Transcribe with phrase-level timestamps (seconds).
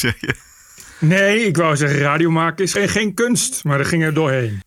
[0.06, 0.34] zeg je?
[0.98, 4.60] Nee, ik wou zeggen, radio maken is geen, geen kunst, maar er ging er doorheen.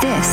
[0.00, 0.28] This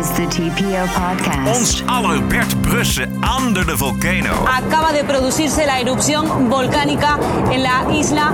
[0.00, 1.58] is the TPO podcast.
[1.58, 4.44] Ons aller Bert Brussen under the volcano.
[4.46, 7.18] acaba de producirse la erupción volcánica
[7.52, 8.32] en la isla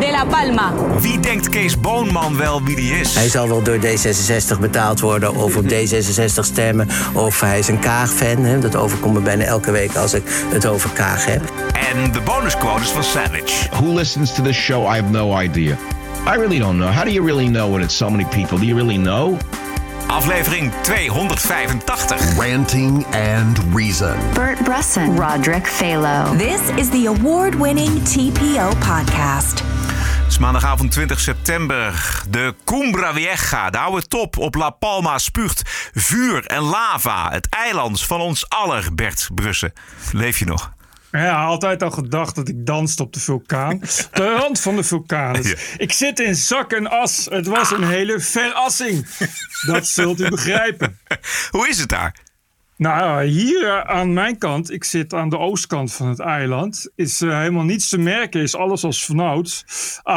[0.00, 0.72] de La Palma.
[1.00, 3.14] Wie denkt Kees Boonman wel wie die is?
[3.14, 6.88] Hij zal wel door D66 betaald worden of op D66 stemmen.
[7.12, 8.44] Of hij is een Kaag-fan.
[8.44, 8.58] hè.
[8.58, 11.42] Dat overkomt me bijna elke week als ik het over Kaag heb.
[11.88, 13.68] En de bonusquotes van Savage.
[13.70, 14.86] Who listens to this show?
[14.86, 15.76] I have no idea.
[16.26, 16.92] I really don't know.
[16.92, 18.58] How do you really know when it's so many people?
[18.58, 19.38] Do you really know?
[20.10, 22.38] Aflevering 285.
[22.38, 24.16] Ranting and Reason.
[24.34, 26.36] Bert Bresson, Roderick Phalo.
[26.36, 29.58] This is the award winning TPO podcast.
[29.58, 32.22] Het is maandagavond 20 september.
[32.28, 35.62] De Cumbra Vieja, de oude top op La Palma, spuugt
[35.94, 37.28] vuur en lava.
[37.30, 39.72] Het eiland van ons aller Bert Brussen.
[40.12, 40.72] Leef je nog?
[41.10, 43.80] Ja, altijd al gedacht dat ik danste op de vulkaan.
[44.12, 45.32] De rand van de vulkaan.
[45.32, 45.56] Dus Ja.
[45.76, 47.26] Ik zit in zak en as.
[47.30, 49.06] Het was een hele verrassing.
[49.66, 50.98] Dat zult u begrijpen.
[51.50, 52.14] Hoe is het daar?
[52.80, 57.20] Nou, hier eh, aan mijn kant, ik zit aan de oostkant van het eiland, is
[57.20, 59.64] eh, helemaal niets te merken, is alles als vanouds.
[60.02, 60.16] Ah,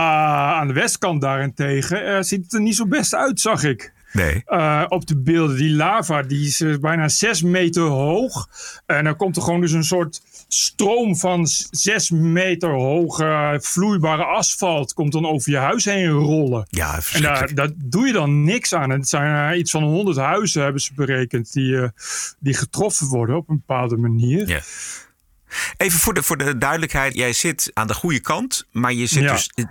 [0.53, 3.93] aan de westkant daarentegen eh, ziet het er niet zo best uit, zag ik.
[4.13, 4.43] Nee.
[4.87, 5.57] Op de beelden.
[5.57, 8.47] Die lava die is bijna zes meter hoog.
[8.85, 10.21] En dan komt er gewoon dus een soort
[10.53, 14.93] stroom van zes meter hoge vloeibare asfalt.
[14.93, 16.67] Komt dan over je huis heen rollen.
[16.69, 18.91] Ja, En daar, daar doe je dan niks aan.
[18.91, 21.89] En het zijn iets van 100 huizen, hebben ze berekend, die, eh,
[22.39, 24.47] die getroffen worden op een bepaalde manier.
[24.47, 24.61] Ja.
[25.77, 27.13] Even voor de, voor de duidelijkheid.
[27.15, 28.65] Jij zit aan de goede kant.
[28.71, 29.31] Maar je zit Ja.
[29.33, 29.65] dus eh,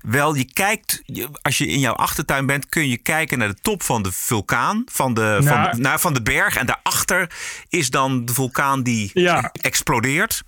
[0.00, 1.02] wel, je kijkt.
[1.42, 4.82] Als je in jouw achtertuin bent, kun je kijken naar de top van de vulkaan.
[4.92, 5.44] Van de, Nou.
[5.70, 6.56] van, nou, van de berg.
[6.56, 7.30] En daarachter
[7.68, 9.50] is dan de vulkaan die Ja.
[9.60, 10.42] explodeert.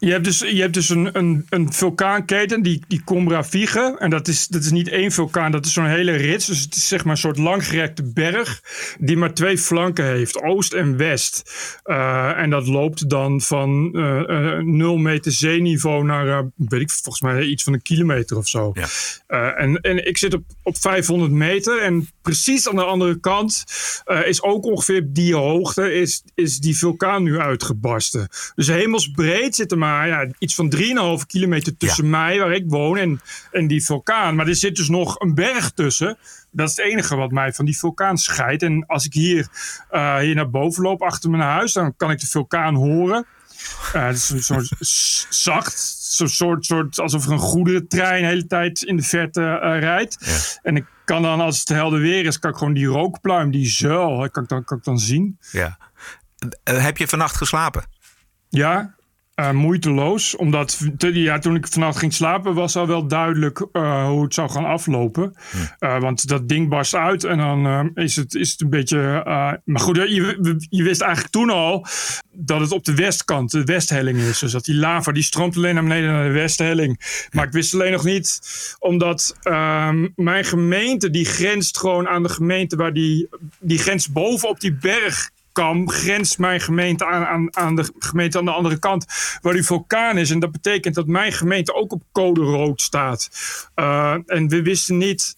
[0.00, 3.96] Je hebt dus, je hebt dus een, een, een vulkaanketen, die, die Combra Vige.
[3.98, 6.46] En dat is, dat is niet één vulkaan, dat is zo'n hele rits.
[6.46, 8.62] Dus het is zeg maar een soort langgerekte berg.
[8.98, 11.52] Die maar twee flanken heeft, oost en west.
[11.82, 16.90] Eh, en dat loopt dan van eh, eh, 0 meter zeeniveau naar, eh, weet ik,
[16.90, 18.70] volgens mij iets van een kilometer of zo.
[18.74, 18.86] Ja.
[19.26, 21.82] Eh, en, en ik zit op, op 500 meter.
[21.82, 23.64] En precies aan de andere kant
[24.04, 28.28] eh, is ook ongeveer die hoogte is, is die vulkaan nu uitgebarsten.
[28.54, 32.96] Dus hemelsbreed zit er maar ja, iets van 3,5 kilometer tussen mij, waar ik woon,
[32.96, 33.20] en,
[33.50, 34.34] en die vulkaan.
[34.34, 36.18] Maar er zit dus nog een berg tussen.
[36.50, 38.62] Dat is het enige wat mij van die vulkaan scheidt.
[38.62, 39.48] En als ik hier,
[39.90, 43.26] eh, hier naar boven loop achter mijn huis, dan kan ik de vulkaan horen.
[43.92, 44.68] Eh, het is een
[45.44, 49.78] zacht, zo'n soort, soort alsof er een goederentrein de hele tijd in de verte eh,
[49.78, 50.18] rijdt.
[50.62, 53.68] En ik kan dan, als het helder weer is, kan ik gewoon die rookpluim, die
[53.68, 55.38] zuil, kan ik dan, kan ik dan zien.
[55.52, 55.78] Ja.
[56.64, 57.84] Heb je vannacht geslapen?
[58.48, 58.94] Ja,
[59.40, 60.36] eh, moeiteloos.
[60.36, 64.50] Omdat ja, toen ik vannacht ging slapen, was al wel duidelijk eh, hoe het zou
[64.50, 65.34] gaan aflopen.
[65.78, 69.22] Eh, want dat ding barst uit en dan is, het, is het een beetje.
[69.64, 71.86] maar goed, je, je wist eigenlijk toen al
[72.32, 74.38] dat het op de westkant, de westhelling is.
[74.38, 77.26] Dus dat die lava die stroomt alleen naar beneden naar de westhelling.
[77.30, 78.40] Maar ik wist alleen nog niet,
[78.78, 83.28] omdat ehm, mijn gemeente die grenst gewoon aan de gemeente waar die,
[83.60, 88.44] die grens bovenop die berg Kam grenst mijn gemeente aan, aan, aan de gemeente aan
[88.44, 89.06] de andere kant
[89.40, 90.30] waar die vulkaan is.
[90.30, 93.28] En dat betekent dat mijn gemeente ook op code rood staat.
[93.76, 95.36] Uh, en we wisten niet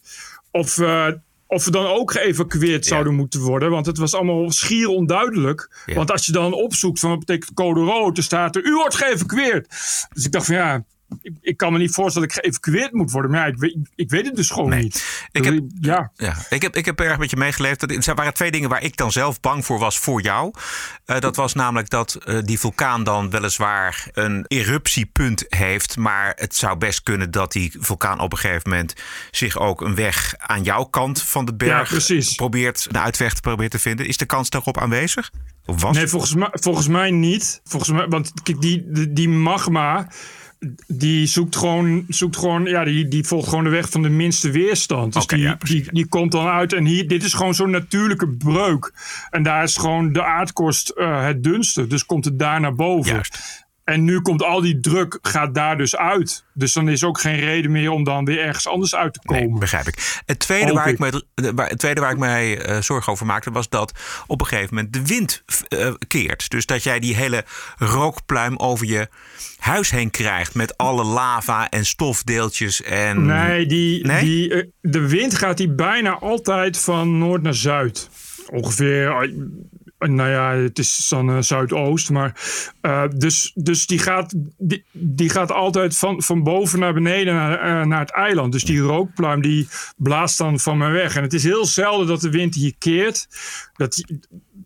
[0.50, 1.06] of, uh,
[1.46, 2.90] of we dan ook geëvacueerd ja.
[2.90, 3.70] zouden moeten worden.
[3.70, 5.82] Want het was allemaal schier onduidelijk.
[5.86, 5.94] Ja.
[5.94, 8.94] Want als je dan opzoekt van wat betekent code rood, dan staat er u wordt
[8.94, 9.68] geëvacueerd.
[10.12, 10.84] Dus ik dacht van ja,
[11.22, 13.30] ik, ik, kan me niet voorstellen dat ik geëvacueerd moet worden.
[13.30, 14.82] Maar ja, ik, weet, ik weet het dus gewoon nee.
[14.82, 15.26] niet.
[15.32, 16.12] Ik heb, ja.
[16.14, 18.06] Ja, ik, heb, ik heb erg met je meegeleefd.
[18.06, 20.52] Er waren twee dingen waar ik dan zelf bang voor was voor jou.
[21.06, 25.96] Uh, dat was namelijk dat uh, die vulkaan dan weliswaar een eruptiepunt heeft.
[25.96, 28.94] Maar het zou best kunnen dat die vulkaan op een gegeven moment
[29.30, 33.40] zich ook een weg aan jouw kant van de berg ja, probeert, de uitweg te
[33.40, 34.06] proberen te vinden.
[34.06, 35.30] Is de kans daarop aanwezig?
[35.66, 37.60] Of was nee, volgens mij, volgens mij niet.
[37.64, 40.08] Volgens mij, want kijk, die, die magma
[40.86, 44.50] die zoekt gewoon, zoekt gewoon ja, die, die volgt gewoon de weg van de minste
[44.50, 45.12] weerstand.
[45.12, 46.72] Dus okay, die, ja, die, die komt dan uit.
[46.72, 48.92] En hier, dit is gewoon zo'n natuurlijke breuk.
[49.30, 51.86] En daar is gewoon de aardkorst uh, het dunste.
[51.86, 53.12] Dus komt het daar naar boven.
[53.12, 53.61] Juist.
[53.84, 56.44] En nu komt al die druk, gaat daar dus uit.
[56.54, 59.50] Dus dan is ook geen reden meer om dan weer ergens anders uit te komen.
[59.50, 60.22] Nee, begrijp ik.
[60.26, 60.98] Het tweede, waar ik.
[60.98, 61.24] me,
[61.56, 63.92] het tweede waar ik mij uh, zorgen over maakte, was dat
[64.26, 66.50] op een gegeven moment de wind uh, keert.
[66.50, 67.44] Dus dat jij die hele
[67.78, 69.08] rookpluim over je
[69.58, 72.82] huis heen krijgt met alle lava en stofdeeltjes.
[72.82, 73.26] En...
[73.26, 74.24] Nee, die, nee?
[74.24, 78.10] Die, uh, de wind gaat die bijna altijd van noord naar zuid.
[78.50, 79.30] Ongeveer
[80.10, 82.10] nou ja, het is dan uh, Zuidoost.
[82.10, 82.40] Maar,
[82.82, 87.80] uh, dus dus die, gaat, die, die gaat altijd van, van boven naar beneden naar,
[87.80, 88.52] uh, naar het eiland.
[88.52, 91.16] Dus die rookpluim die blaast dan van me weg.
[91.16, 93.28] En het is heel zelden dat de wind hier keert.
[93.76, 94.04] Dat,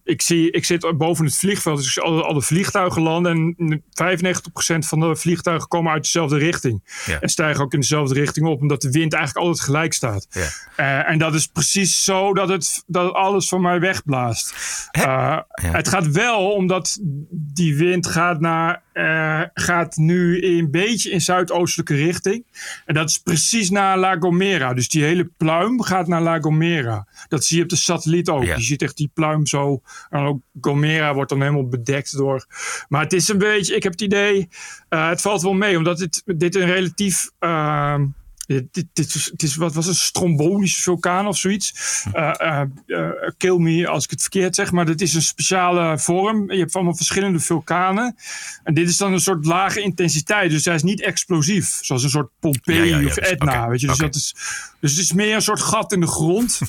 [0.06, 3.55] ik, zie, ik zit boven het vliegveld, dus ik zie alle, alle vliegtuigen landen.
[3.58, 7.03] En 95% van de vliegtuigen komen uit dezelfde richting.
[7.06, 7.20] Ja.
[7.20, 10.26] En stijgen ook in dezelfde richting op, omdat de wind eigenlijk altijd gelijk staat.
[10.31, 10.49] Ja.
[10.76, 14.55] Uh, en dat is precies zo dat het, dat alles van mij wegblaast.
[14.99, 15.44] Uh, ja.
[15.55, 16.99] Het gaat wel omdat
[17.31, 22.44] die wind gaat, naar, uh, gaat nu een beetje in zuidoostelijke richting.
[22.84, 24.75] En dat is precies naar La Gomera.
[24.75, 27.06] Dus die hele pluim gaat naar La Gomera.
[27.28, 28.44] Dat zie je op de satelliet ook.
[28.44, 29.82] Je ziet echt die pluim zo.
[30.10, 32.46] En ook Gomera wordt dan helemaal bedekt door.
[32.88, 34.48] Maar het is een beetje, ik heb het idee,
[34.90, 37.31] uh, het valt wel mee, omdat dit, dit een relatief.
[37.40, 38.00] Uh,
[38.46, 41.72] dit, dit, dit, is, is, wat was een strombolische vulkaan of zoiets.
[42.14, 45.98] Uh, uh, uh, kill me als ik het verkeerd zeg, maar dit is een speciale
[45.98, 46.52] vorm.
[46.52, 48.16] Je hebt allemaal verschillende vulkanen.
[48.64, 50.50] En dit is dan een soort lage intensiteit.
[50.50, 53.52] Dus hij is niet explosief, zoals een soort Pompeii ja, ja, ja, of Etna.
[53.52, 53.87] Okay, weet je?
[53.87, 54.08] Dus, okay.
[54.08, 54.34] dat is,
[54.81, 56.60] dus het is meer een soort gat in de grond.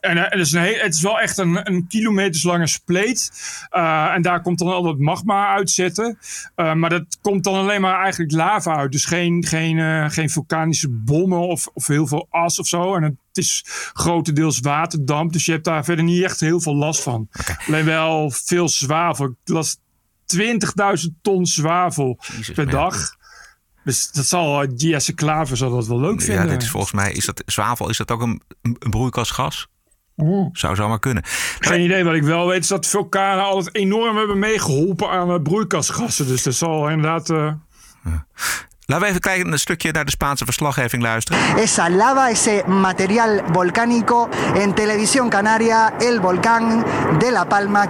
[0.00, 3.30] En het is, een heel, het is wel echt een, een kilometerslange spleet.
[3.70, 6.18] Uh, en daar komt dan al dat magma uitzetten.
[6.56, 8.92] Uh, maar dat komt dan alleen maar eigenlijk lava uit.
[8.92, 12.94] Dus geen, geen, uh, geen vulkanische bommen of, of heel veel as of zo.
[12.94, 15.32] En het is grotendeels waterdamp.
[15.32, 17.28] Dus je hebt daar verder niet echt heel veel last van.
[17.40, 17.56] Okay.
[17.66, 19.26] Alleen wel veel zwavel.
[19.26, 19.78] Ik las
[20.36, 20.44] 20.000
[21.22, 23.14] ton zwavel Jezus, per dag.
[23.84, 26.44] Dus dat zal Jesse Klaver zal dat wel leuk vinden.
[26.44, 27.88] Ja, dit is volgens mij is dat zwavel.
[27.88, 29.68] Is dat ook een, een broeikasgas?
[30.52, 31.22] Zou zo maar kunnen.
[31.58, 32.04] Geen idee.
[32.04, 36.26] Wat ik wel weet is dat vulkanen altijd enorm hebben meegeholpen aan uh, broeikasgassen.
[36.26, 37.30] Dus dat zal inderdaad.
[37.30, 37.52] Uh...
[38.04, 38.26] Ja.
[38.88, 41.56] Laten we even kijken een stukje naar de Spaanse verslaggeving luisteren.
[41.56, 46.84] Esa lava, ese material volcánico en Televisión Canaria, el volcán
[47.18, 47.88] de La Palma.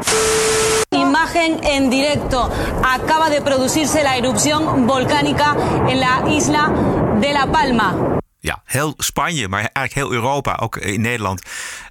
[0.88, 2.50] Imagen en directo.
[2.82, 5.54] Acaba de producirse la erupción volcánica
[5.88, 6.72] en la isla
[7.20, 8.15] de La Palma.
[8.46, 11.42] Ja, heel Spanje, maar eigenlijk heel Europa, ook in Nederland,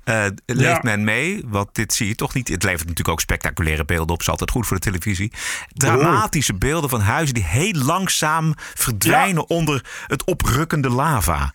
[0.06, 0.80] uh, leeft ja.
[0.82, 1.42] men mee.
[1.46, 2.48] Want dit zie je toch niet.
[2.48, 4.20] Het levert natuurlijk ook spectaculaire beelden op.
[4.20, 5.32] Is altijd goed voor de televisie.
[5.68, 6.60] Dramatische oh.
[6.60, 9.56] beelden van huizen die heel langzaam verdwijnen ja.
[9.56, 11.54] onder het oprukkende lava.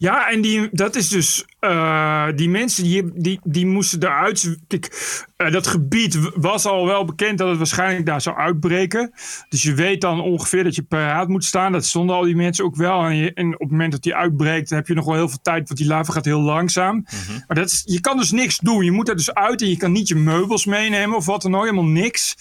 [0.00, 1.44] Ja, en die, dat is dus.
[1.60, 4.56] Uh, die mensen die, die, die moesten eruit.
[4.66, 4.88] Kijk,
[5.36, 9.12] uh, dat gebied was al wel bekend dat het waarschijnlijk daar zou uitbreken.
[9.48, 11.72] Dus je weet dan ongeveer dat je paraat moet staan.
[11.72, 13.04] Dat stonden al die mensen ook wel.
[13.04, 15.28] En, je, en op het moment dat die uitbreekt, dan heb je nog wel heel
[15.28, 15.68] veel tijd.
[15.68, 16.94] Want die lava gaat heel langzaam.
[16.94, 17.44] Mm -hmm.
[17.46, 18.84] Maar dat is, je kan dus niks doen.
[18.84, 21.54] Je moet er dus uit en je kan niet je meubels meenemen of wat dan
[21.54, 21.62] ook.
[21.62, 22.36] Helemaal niks.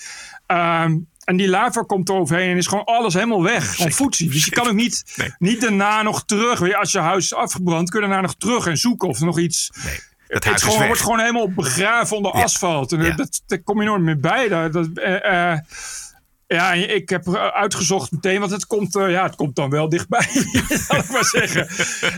[0.47, 3.75] Um, en die lava komt eroverheen en is gewoon alles helemaal weg.
[3.75, 4.29] Gewoon voetzie.
[4.29, 5.33] Dus je kan ook niet, nee.
[5.39, 6.73] niet daarna nog terug.
[6.73, 9.39] Als je huis is afgebrand, kun je daarna nog terug en zoeken of er nog
[9.39, 9.71] iets...
[9.83, 9.99] Nee.
[10.27, 12.43] Het, het gewoon, wordt gewoon helemaal begraven onder ja.
[12.43, 12.91] asfalt.
[12.91, 13.15] En ja.
[13.15, 14.47] dat, daar kom je nooit meer bij.
[14.47, 15.57] Dat, dat, uh,
[16.55, 20.27] ja, ik heb uitgezocht meteen, want het komt, uh, ja, het komt dan wel dichtbij,
[20.87, 21.67] zal ik maar zeggen.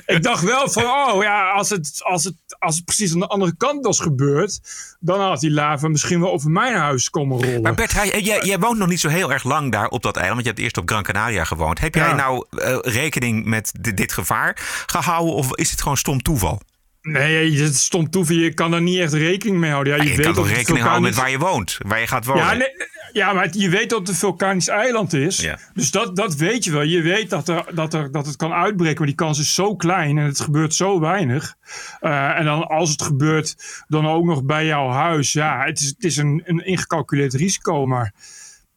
[0.06, 3.28] ik dacht wel van, oh ja, als het, als, het, als het precies aan de
[3.28, 4.60] andere kant was gebeurd,
[5.00, 7.62] dan had die lava misschien wel over mijn huis komen rollen.
[7.62, 10.16] Maar Bert, hij, jij, jij, woont nog niet zo heel erg lang daar op dat
[10.16, 11.80] eiland, want je hebt eerst op Gran Canaria gewoond.
[11.80, 12.16] Heb jij ja.
[12.16, 16.62] nou uh, rekening met dit, dit gevaar gehouden of is het gewoon stom toeval?
[17.01, 18.36] Nee, het is stom toeval.
[18.36, 19.95] Je kan er niet echt rekening mee houden.
[19.95, 22.25] Ja, je, je weet kan toch rekening houden met waar je woont, waar je gaat
[22.25, 22.44] wonen.
[22.44, 22.68] Ja, nee,
[23.13, 25.38] ja, maar je weet dat het een vulkanisch eiland is.
[25.38, 25.59] Ja.
[25.74, 26.81] Dus dat, dat weet je wel.
[26.81, 29.75] Je weet dat, er, dat, er, dat het kan uitbreken, maar die kans is zo
[29.75, 31.56] klein en het gebeurt zo weinig.
[32.02, 35.33] Uh, en dan als het gebeurt, dan ook nog bij jouw huis.
[35.33, 38.14] Ja, het is, het is een, een ingecalculeerd risico, maar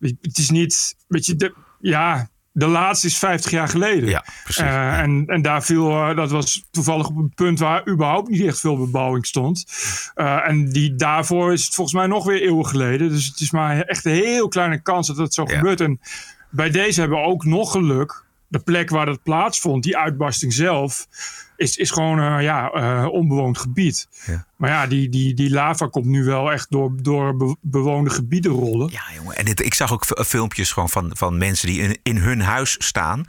[0.01, 0.97] het is niet.
[1.09, 4.09] Weet je, de, ja, de laatste is 50 jaar geleden.
[4.09, 4.63] Ja, precies.
[4.63, 5.03] Uh, ja.
[5.03, 8.61] En, en daar viel, uh, dat was toevallig op een punt waar überhaupt niet echt
[8.61, 9.65] veel bebouwing stond.
[10.17, 13.09] Uh, en die, daarvoor is het volgens mij nog weer eeuwen geleden.
[13.09, 15.57] Dus het is maar echt een heel kleine kans dat het zo ja.
[15.57, 15.81] gebeurt.
[15.81, 16.01] En
[16.51, 18.24] bij deze hebben we ook nog geluk.
[18.55, 21.07] De plek waar dat plaatsvond, die uitbarsting zelf,
[21.57, 24.09] is, is gewoon uh, ja, uh, onbewoond gebied.
[24.27, 24.47] Ja.
[24.57, 28.53] Maar ja, die, die, die lava komt nu wel echt door, door be bewoonde gebieden
[28.53, 28.91] rollen.
[28.93, 29.37] Ja, jongen.
[29.37, 32.77] En dit, ik zag ook filmpjes gewoon van, van mensen die in, in hun huis
[32.79, 33.27] staan.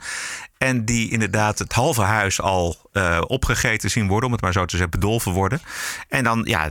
[0.58, 4.64] En die inderdaad het halve huis al uh, opgegeten zien worden, om het maar zo
[4.64, 5.60] te zeggen, bedolven worden.
[6.08, 6.70] En dan, ja,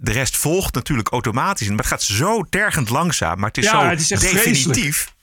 [0.00, 1.68] de, rest volgt natuurlijk automatisch.
[1.68, 4.42] Maar het gaat zo tergend langzaam, maar het is ja, zo het is definitief.
[4.42, 5.13] Vreselijk.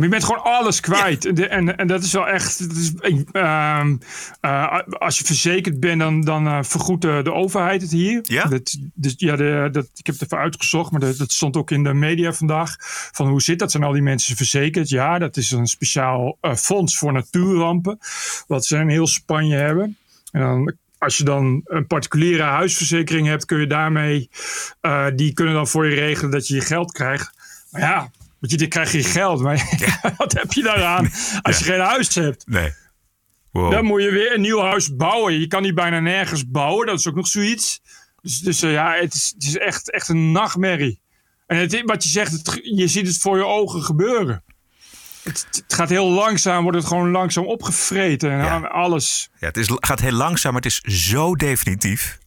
[0.00, 1.30] Maar je bent gewoon alles kwijt.
[1.34, 1.46] Ja.
[1.46, 2.68] En, en dat is wel echt.
[2.68, 2.92] Dat is,
[3.32, 3.84] uh,
[4.42, 8.20] uh, als je verzekerd bent, dan, dan uh, vergoedt de, de, overheid het hier.
[8.22, 8.44] Ja?
[8.44, 11.70] Dat, dus, ja de, dat, ik heb het even uitgezocht, maar dat, dat, stond ook
[11.70, 12.76] in de media vandaag.
[13.12, 13.70] Van hoe zit dat?
[13.70, 14.88] Zijn al die mensen verzekerd?
[14.88, 17.98] Ja, dat is een speciaal fonds voor natuurrampen.
[18.46, 19.96] Wat ze in heel Spanje hebben.
[20.30, 24.30] En dan als je dan een particuliere huisverzekering hebt, kun je daarmee,
[25.14, 27.32] die kunnen dan voor je regelen dat je je geld krijgt.
[27.70, 29.40] Maar ja, want je, dan krijg je geld.
[29.40, 29.78] Maar
[30.16, 31.10] wat heb je daaraan
[31.42, 32.46] als je geen huis hebt?
[32.46, 32.72] Nee.
[33.50, 33.70] Wow.
[33.70, 35.40] Dan moet je weer een nieuw huis bouwen.
[35.40, 36.86] Je kan niet bijna nergens bouwen.
[36.86, 37.80] Dat is ook nog zoiets.
[38.22, 41.00] Dus, dus uh, ja, het is, het is echt, echt een nachtmerrie.
[41.46, 44.44] En het, wat je zegt, het, je ziet het voor je ogen gebeuren.
[45.22, 48.30] Het, het, gaat heel langzaam, wordt het gewoon langzaam opgevreten.
[48.30, 48.58] En ja.
[48.58, 49.30] alles.
[49.38, 52.18] Ja, het is, gaat heel langzaam, maar het is zo definitief.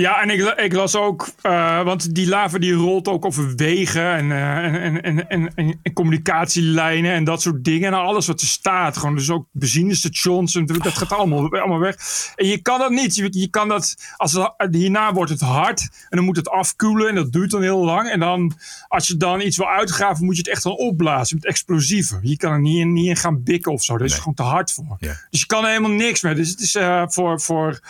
[0.00, 4.12] Ja, en ik, ik las ook, uh, want die lava die rolt ook over wegen
[4.12, 7.92] en, uh, en, en, en, en, en, communicatielijnen en dat soort dingen.
[7.92, 8.96] En alles wat er staat.
[8.96, 11.96] Gewoon dus ook benzinestations en dat gaat allemaal, allemaal weg.
[12.34, 13.14] En je kan dat niet.
[13.14, 17.08] Je, je kan dat, als het, hierna wordt het hard en dan moet het afkoelen
[17.08, 18.10] en dat duurt dan heel lang.
[18.10, 18.52] En dan,
[18.88, 22.20] als je dan iets wil uitgraven, moet je het echt dan opblazen met explosieven.
[22.22, 23.92] Je kan er niet in, niet in gaan bikken of zo.
[23.92, 24.18] Dat is nee.
[24.18, 24.96] gewoon te hard voor.
[24.98, 25.14] Ja.
[25.30, 26.34] Dus je kan er helemaal niks mee.
[26.34, 27.40] Dus het is uh, voor...
[27.40, 27.80] voor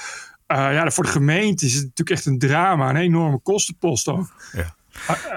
[0.46, 2.90] ja, voor de gemeente is het natuurlijk echt een drama.
[2.90, 4.34] Een enorme kostenpost ook.
[4.52, 4.74] Ja.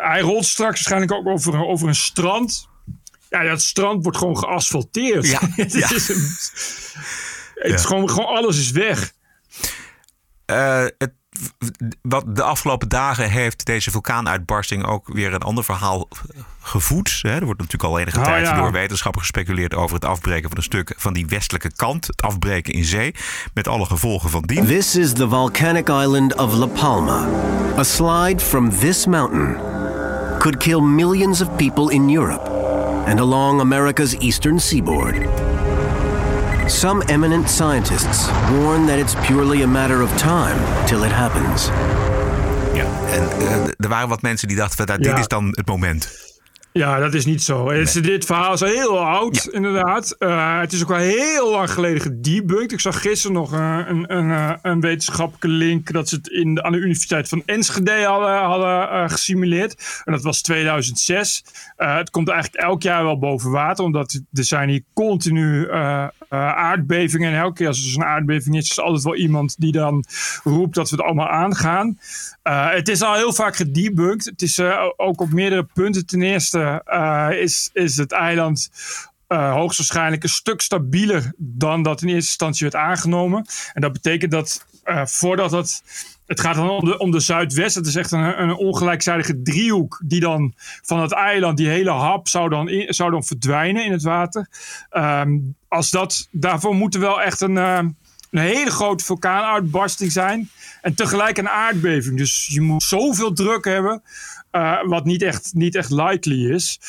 [0.01, 2.67] Hij rolt straks waarschijnlijk ook over, over een strand.
[3.29, 5.27] Ja, dat strand wordt gewoon geasfalteerd.
[5.27, 5.39] Ja.
[5.55, 5.93] het ja.
[5.93, 6.21] is, een,
[7.63, 9.13] het is gewoon, gewoon alles is weg.
[10.45, 11.13] Uh, het,
[12.01, 16.07] wat de afgelopen dagen heeft deze vulkaanuitbarsting ook weer een ander verhaal
[16.61, 17.19] gevoed.
[17.23, 18.55] Er wordt natuurlijk al enige oh, tijd ja.
[18.55, 22.07] door wetenschappers gespeculeerd over het afbreken van een stuk van die westelijke kant.
[22.07, 23.15] Het afbreken in zee,
[23.53, 24.65] met alle gevolgen van dien.
[24.65, 27.27] This is the volcanic island of La Palma.
[27.77, 29.57] A slide from this mountain
[30.39, 32.49] could kill millions of people in Europe
[33.05, 35.48] and along America's eastern seaboard.
[36.69, 41.69] Some eminent scientists warn that it's purely a matter of time till it happens.
[42.73, 45.09] Ja, en uh, er waren wat mensen die dachten, dat Ja.
[45.09, 46.09] dit is dan het moment.
[46.71, 47.69] Ja, dat is niet zo.
[47.69, 50.15] Is- Dit verhaal is al heel oud, inderdaad.
[50.19, 52.71] Uh, het is ook wel heel lang geleden gedebunked.
[52.71, 55.91] Ik zag gisteren nog uh, een, een, uh, een wetenschappelijke link...
[55.91, 60.01] dat ze het in de, aan de Universiteit van Enschede hadden, hadden uh, gesimuleerd.
[60.05, 61.43] En dat was 2006.
[61.77, 63.85] Uh, het komt eigenlijk elk jaar wel boven water...
[63.85, 65.71] omdat er zijn hier continu
[66.29, 67.31] aardbevingen.
[67.31, 68.69] En elke keer als er zo'n aardbeving is...
[68.69, 70.05] is er altijd wel iemand die dan
[70.43, 71.97] roept dat we het allemaal aangaan.
[72.43, 74.25] Het is al heel vaak gedebunked.
[74.25, 74.59] Het is
[74.95, 76.05] ook op meerdere punten.
[76.05, 78.69] Ten eerste uh, is, is het eiland
[79.27, 83.45] uh, hoogstwaarschijnlijk een stuk stabieler dan dat in eerste instantie werd aangenomen.
[83.73, 84.65] En dat betekent dat
[85.03, 85.83] voordat het.
[86.25, 87.75] Het gaat dan om de, om de Zuidwest.
[87.75, 90.01] Het is echt een, een ongelijkzijdige driehoek.
[90.05, 94.03] Die dan van het eiland, die hele hap, zou dan, zou dan verdwijnen in het
[94.03, 94.47] water.
[94.91, 97.95] Um, als dat, daarvoor moet er wel echt een, een
[98.29, 100.49] hele grote vulkaanuitbarsting zijn.
[100.81, 102.17] En tegelijk een aardbeving.
[102.17, 104.01] Dus je moet zoveel druk hebben.
[104.51, 106.79] Uh, wat niet echt, niet echt likely is.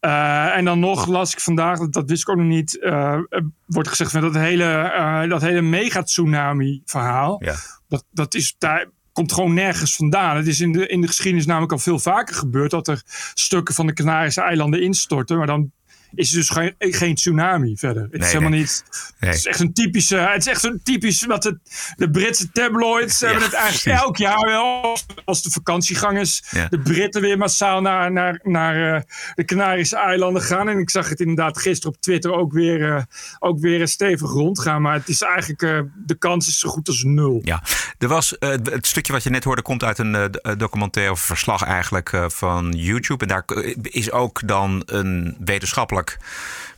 [0.00, 3.18] Uh, en dan nog las ik vandaag, dat, dat wist ik ook nog niet, uh,
[3.66, 7.42] wordt gezegd van dat hele, dat hele megatsunami verhaal.
[7.44, 7.54] Ja.
[7.88, 10.36] Dat, dat is, daar komt gewoon nergens vandaan.
[10.36, 13.02] Het is in de, in de geschiedenis namelijk al veel vaker gebeurd dat er
[13.34, 15.36] stukken van de Canarische eilanden instorten.
[15.36, 15.72] Maar dan
[16.16, 18.02] is dus geen, geen tsunami verder.
[18.02, 18.60] Het Nee, is helemaal nee.
[18.60, 18.84] niet.
[19.20, 19.30] Nee.
[19.30, 20.16] Het is echt een typische.
[20.16, 21.56] Het is echt zo'n typisch wat het,
[21.96, 24.96] de Britse tabloids hebben het eigenlijk elk jaar wel.
[25.24, 26.66] Als de vakantiegang is, Ja.
[26.68, 29.00] de Britten weer massaal naar, naar, naar eh,
[29.34, 30.68] de Canarische eilanden gaan.
[30.68, 33.02] En ik zag het inderdaad gisteren op Twitter ook weer, eh,
[33.38, 34.82] ook weer stevig rondgaan.
[34.82, 37.40] Maar het is eigenlijk, eh, de kans is zo goed als nul.
[37.44, 37.62] Ja,
[37.98, 42.10] er was, het stukje wat je net hoorde komt uit een documentaire of verslag eigenlijk
[42.26, 43.24] van YouTube.
[43.26, 43.44] En daar
[43.82, 46.18] is ook dan een wetenschappelijk York.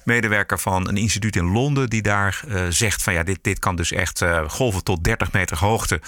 [0.05, 3.77] Medewerker van een instituut in Londen die daar uh, zegt van ja, dit, dit kan
[3.77, 6.01] dus echt uh, golven tot 30 meter hoogte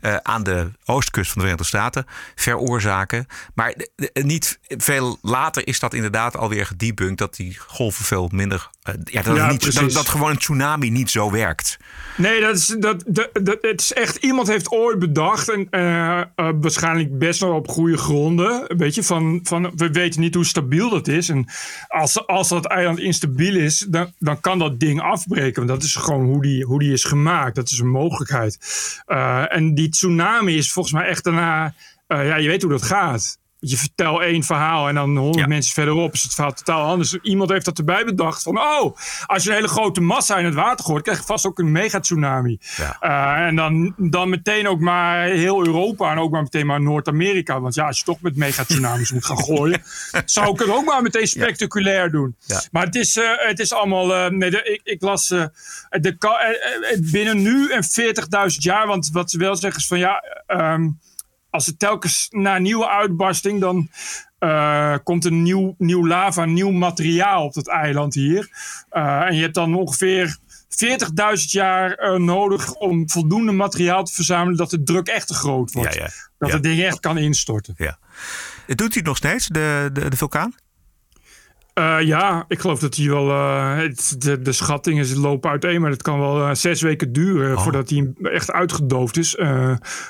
[0.00, 3.26] uh, aan de oostkust van de Verenigde Staten veroorzaken.
[3.54, 3.74] Maar
[4.12, 8.70] niet veel later is dat inderdaad alweer gedebunked dat die golven veel minder.
[9.04, 11.76] ja, dat, Ja, niet, dat, dat gewoon een tsunami niet zo werkt.
[12.16, 14.16] Nee, dat is, dat, dat, dat, het is echt.
[14.16, 15.48] Iemand heeft ooit bedacht.
[15.48, 15.68] En
[16.60, 18.76] waarschijnlijk best wel op goede gronden.
[18.76, 21.28] Weet je, van, van we weten niet hoe stabiel dat is.
[21.28, 21.46] En
[21.88, 25.66] als, als dat eiland instabiel is, dan, dan kan dat ding afbreken.
[25.66, 27.54] Want dat is gewoon hoe die, hoe die is gemaakt.
[27.54, 28.58] Dat is een mogelijkheid.
[29.06, 31.74] Uh, en die tsunami is volgens mij echt daarna.
[32.06, 33.38] ja, je weet hoe dat gaat.
[33.58, 35.46] Je vertelt één verhaal en dan honderd ja.
[35.46, 37.18] mensen verderop is het verhaal totaal anders.
[37.22, 38.96] Iemand heeft dat erbij bedacht van, oh,
[39.26, 41.72] als je een hele grote massa in het water gooit, krijg je vast ook een
[41.72, 42.58] megatsunami.
[42.76, 42.96] Ja.
[43.00, 47.60] Uh, en dan, dan meteen ook maar heel Europa en ook maar meteen maar Noord-Amerika.
[47.60, 49.82] Want ja, als je toch met megatsunamis moet gaan gooien,
[50.24, 52.08] zou ik het ook maar meteen spectaculair ja.
[52.08, 52.36] doen.
[52.70, 56.16] Maar het is, uh, het is allemaal, uh, nee, de, ik, ik, las de,
[57.12, 60.98] binnen nu en 40.000 jaar, want wat ze wel zeggen is van ja, um,
[61.50, 63.88] als het telkens na een nieuwe uitbarsting, dan
[64.40, 68.48] uh, komt er nieuw, nieuw lava, nieuw materiaal op het eiland hier.
[68.92, 70.36] Uh, en je hebt dan ongeveer
[71.38, 75.72] 40.000 jaar eh, nodig om voldoende materiaal te verzamelen dat de druk echt te groot
[75.72, 75.94] wordt.
[75.94, 76.10] Ja, ja.
[76.38, 76.54] Dat Ja.
[76.54, 77.74] het ding echt kan instorten.
[77.76, 77.98] Ja.
[78.66, 80.54] Doet hij het nog steeds, de, de, de vulkaan?
[81.76, 83.30] Eh, ja, ik geloof dat hij wel.
[83.30, 87.56] eh, het, de, de schattingen lopen uiteen, maar het kan wel eh, zes weken duren
[87.56, 87.62] Oh.
[87.62, 89.34] voordat hij echt uitgedoofd is.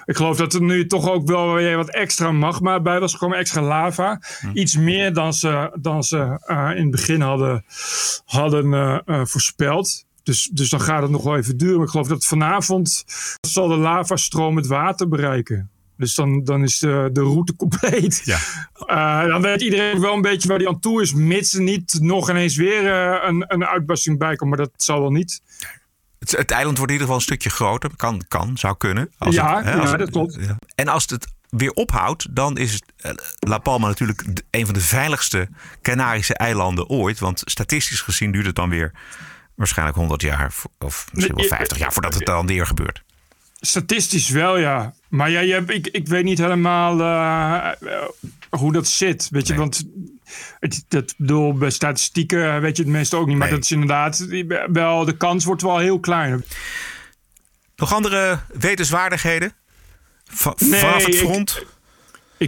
[0.04, 3.38] Ik geloof dat er nu toch ook wel weer wat extra magma bij was gekomen,
[3.38, 4.20] extra lava.
[4.40, 4.50] Hm.
[4.52, 6.16] Iets meer dan ze, dan ze
[6.76, 7.64] in het begin hadden,
[8.25, 10.04] hadden voorspeld.
[10.23, 11.76] Dus, dus dan gaat het nog wel even duren.
[11.76, 13.04] Maar ik geloof dat vanavond
[13.40, 15.70] zal de lavastroom het water bereiken.
[15.97, 18.23] Dus dan, dan is de, de route compleet.
[18.25, 18.38] Ja.
[18.87, 21.12] Eh, dan weet iedereen wel een beetje waar die aan toe is.
[21.12, 24.49] Mits er niet nog ineens weer eh, een, een uitbarsting bij komt.
[24.50, 25.43] Maar dat zal wel niet.
[26.19, 27.91] Het, het eiland wordt in ieder geval een stukje groter.
[27.97, 29.11] Kan, kan zou kunnen.
[29.31, 30.37] Ja, het, hè, ja, het- dat klopt.
[30.41, 30.59] ja.
[30.75, 35.49] En als het weer ophoudt, dan is eh, La Palma natuurlijk een van de veiligste
[35.83, 37.19] Canarische eilanden ooit.
[37.19, 38.93] Want statistisch gezien duurt het dan weer
[39.55, 43.03] waarschijnlijk 100 jaar of misschien wel Nee, 50 jaar voordat het dan weer gebeurt.
[43.60, 44.94] Statistisch wel, ja.
[45.08, 48.08] Maar ja, je hebt, ik, ik weet niet helemaal eh, eh,
[48.50, 49.28] hoe dat zit.
[49.30, 49.62] Weet je, Nee.
[49.62, 49.84] want
[50.60, 53.36] het, dat bedoel, bij statistieken weet je het meestal ook niet.
[53.36, 53.56] Maar Nee.
[53.56, 54.26] dat is inderdaad
[54.72, 56.44] wel, de kans wordt wel heel klein.
[57.76, 59.52] Nog andere wetenswaardigheden?
[60.25, 61.58] Va- Nee, vanaf het front?
[61.60, 61.66] Ik,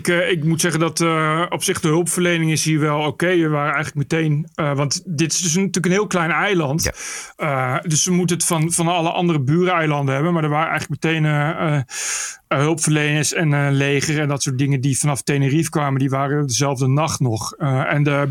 [0.09, 3.37] eh, ik moet zeggen dat eh, op zich de hulpverlening is hier wel oké.
[3.37, 4.49] We waren eigenlijk meteen...
[4.55, 6.91] eh, want dit is dus een- natuurlijk een heel klein eiland.
[7.37, 7.81] Ja.
[7.87, 10.33] Dus we moeten het van, van alle andere buureilanden hebben.
[10.33, 11.25] Maar er waren eigenlijk meteen
[12.49, 15.99] hulpverleners en leger en dat soort dingen die vanaf Tenerife kwamen.
[15.99, 17.53] Die waren dezelfde nacht nog.
[17.53, 18.29] En de,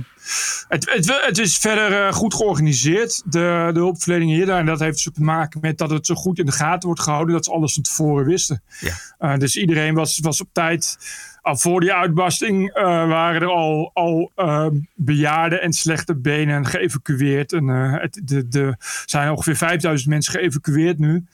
[0.67, 4.50] het, het, het is verder eh, goed georganiseerd, de, de hulpverlening hier.
[4.50, 7.34] En dat heeft te maken met dat het zo goed in de gaten wordt gehouden.
[7.34, 8.63] Dat ze alles van tevoren wisten.
[8.79, 8.93] Ja.
[9.19, 10.98] Uh, dus iedereen was, was op tijd.
[11.41, 17.53] Al voor die uitbarsting uh, waren er al, al uh, bejaarden en slechte benen geëvacueerd.
[17.53, 21.25] En het, de, de, zijn ongeveer 5000 mensen geëvacueerd nu.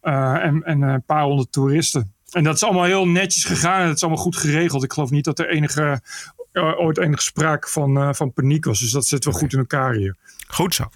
[0.00, 2.12] En, en een paar honderd toeristen.
[2.32, 4.84] En dat is allemaal heel netjes gegaan en dat is allemaal goed geregeld.
[4.84, 6.00] Ik geloof niet dat er enige,
[6.52, 8.80] ooit enige sprake van, uh, van paniek was.
[8.80, 9.44] Dus dat zit wel okay.
[9.44, 10.16] goed in elkaar hier.
[10.46, 10.90] Goed zo.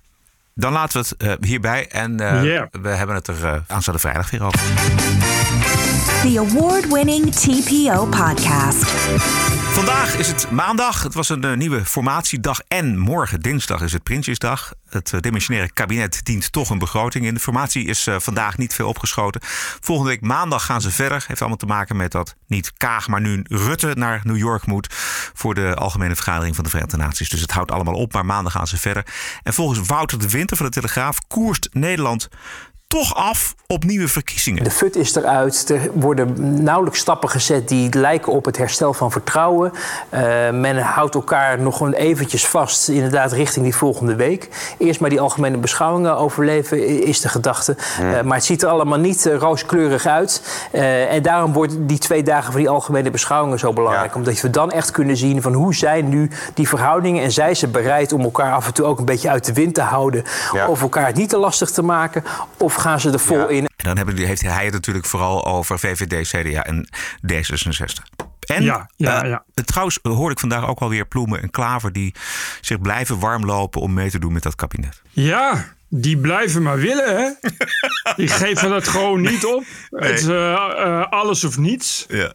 [0.54, 1.88] Dan laten we het uh, hierbij.
[1.88, 2.66] En uh, yeah.
[2.82, 4.60] we hebben het er uh, aanstaande vrijdag weer over.
[6.22, 9.45] The award-winning TPO podcast.
[9.76, 11.02] Vandaag is het maandag.
[11.02, 12.60] Het was een uh, nieuwe formatiedag.
[12.68, 14.72] En morgen, dinsdag, is het Prinsjesdag.
[14.88, 17.34] Het uh, dimensionaire kabinet dient toch een begroting in.
[17.34, 19.40] De formatie is uh, vandaag niet veel opgeschoten.
[19.80, 21.24] Volgende week maandag gaan ze verder.
[21.26, 24.94] Heeft allemaal te maken met dat niet Kaag, maar nu Rutte naar New York moet.
[25.34, 27.28] Voor de Algemene Vergadering van de Verenigde Naties.
[27.28, 28.12] Dus het houdt allemaal op.
[28.12, 29.06] Maar maandag gaan ze verder.
[29.42, 32.28] En volgens Wouter de Winter van de Telegraaf koerst Nederland
[32.86, 34.64] toch af op nieuwe verkiezingen.
[34.64, 35.70] De fut is eruit.
[35.70, 39.72] Er worden nauwelijks stappen gezet die lijken op het herstel van vertrouwen.
[40.14, 40.20] Uh,
[40.50, 44.48] men houdt elkaar nog gewoon eventjes vast, inderdaad, richting die volgende week.
[44.78, 47.76] Eerst maar die algemene beschouwingen overleven is de gedachte.
[48.00, 48.18] Ja.
[48.18, 50.42] Uh, maar het ziet er allemaal niet uh, rooskleurig uit.
[50.72, 54.10] Uh, en daarom worden die twee dagen van die algemene beschouwingen zo belangrijk.
[54.10, 54.16] Ja.
[54.16, 57.22] Omdat we dan echt kunnen zien van hoe zijn nu die verhoudingen.
[57.22, 59.74] En zijn ze bereid om elkaar af en toe ook een beetje uit de wind
[59.74, 60.24] te houden.
[60.52, 60.68] Ja.
[60.68, 62.24] Of elkaar het niet te lastig te maken.
[62.56, 63.48] Of gaan ze er vol ja.
[63.48, 63.64] in.
[63.64, 66.88] En dan hebben, heeft hij het natuurlijk vooral over VVD, CDA en
[67.32, 68.26] D66.
[68.46, 69.44] En ja, ja, ja.
[69.54, 71.92] Uh, trouwens hoor ik vandaag ook alweer Ploemen en Klaver...
[71.92, 72.14] die
[72.60, 75.02] zich blijven warmlopen om mee te doen met dat kabinet.
[75.10, 77.50] Ja, die blijven maar willen, hè?
[78.16, 79.64] die geven dat gewoon niet op.
[79.90, 80.10] Nee.
[80.10, 82.04] Het is uh, uh, alles of niets.
[82.08, 82.32] Ja.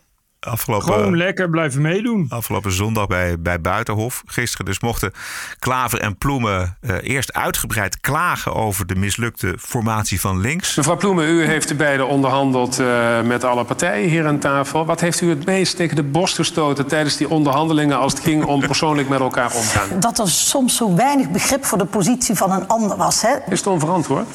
[0.48, 2.26] Afgelopen, Gewoon lekker blijven meedoen.
[2.30, 4.24] Afgelopen zondag bij, bij Buitenhof.
[4.26, 5.12] Gisteren dus mochten
[5.60, 10.76] Klaver en Ploemen uh, eerst uitgebreid klagen over de mislukte formatie van links.
[10.76, 14.86] Mevrouw Ploemen, u heeft de beide onderhandeld uh, met alle partijen hier aan tafel.
[14.86, 18.44] Wat heeft u het meest tegen de borst gestoten tijdens die onderhandelingen als het ging
[18.44, 20.00] om persoonlijk met elkaar omgaan?
[20.00, 23.22] Dat er soms zo weinig begrip voor de positie van een ander was.
[23.22, 23.36] Hè?
[23.50, 24.28] Is het onverantwoord?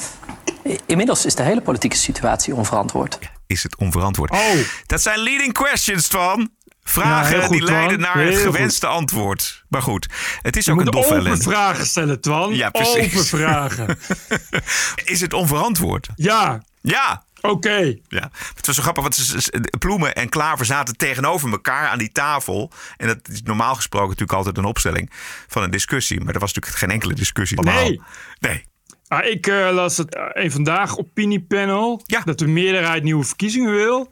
[0.86, 3.18] Inmiddels is de hele politieke situatie onverantwoord.
[3.46, 4.30] Is het onverantwoord?
[4.30, 4.38] Oh.
[4.86, 6.50] Dat zijn leading questions van.
[6.88, 8.94] Vragen ja, goed, die leiden naar het gewenste goed.
[8.94, 9.64] antwoord.
[9.68, 10.08] Maar goed,
[10.42, 11.42] het is Je ook een doffe open ellende.
[11.42, 12.54] vragen stellen, Twan.
[12.54, 13.14] Ja, precies.
[13.14, 13.98] Open vragen.
[15.04, 16.08] is het onverantwoord?
[16.14, 16.62] Ja.
[16.80, 17.24] Ja.
[17.40, 17.48] Oké.
[17.54, 18.02] Okay.
[18.08, 19.44] Ja, het was zo grappig, want
[19.78, 22.70] Ploemen en Klaver zaten tegenover elkaar aan die tafel.
[22.96, 25.10] En dat is normaal gesproken natuurlijk altijd een opstelling
[25.48, 26.20] van een discussie.
[26.20, 27.62] Maar er was natuurlijk geen enkele discussie.
[27.62, 28.00] Nee.
[28.38, 28.64] Nee.
[29.08, 32.02] Ah, ik uh, las het uh, een vandaag opiniepanel.
[32.06, 32.20] Ja.
[32.24, 34.08] Dat de meerderheid nieuwe verkiezingen wil.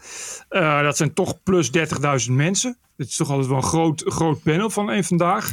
[0.50, 1.70] Uh, dat zijn toch plus
[2.26, 2.76] 30.000 mensen.
[2.96, 5.50] Dit is toch altijd wel een groot, groot panel van een vandaag.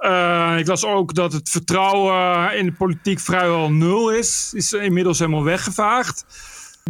[0.00, 0.56] Ja.
[0.56, 4.52] ik las ook dat het vertrouwen in de politiek vrijwel nul is.
[4.54, 6.24] Is inmiddels helemaal weggevaagd.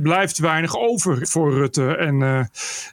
[0.03, 2.45] Blijft weinig over voor Rutte en, uh,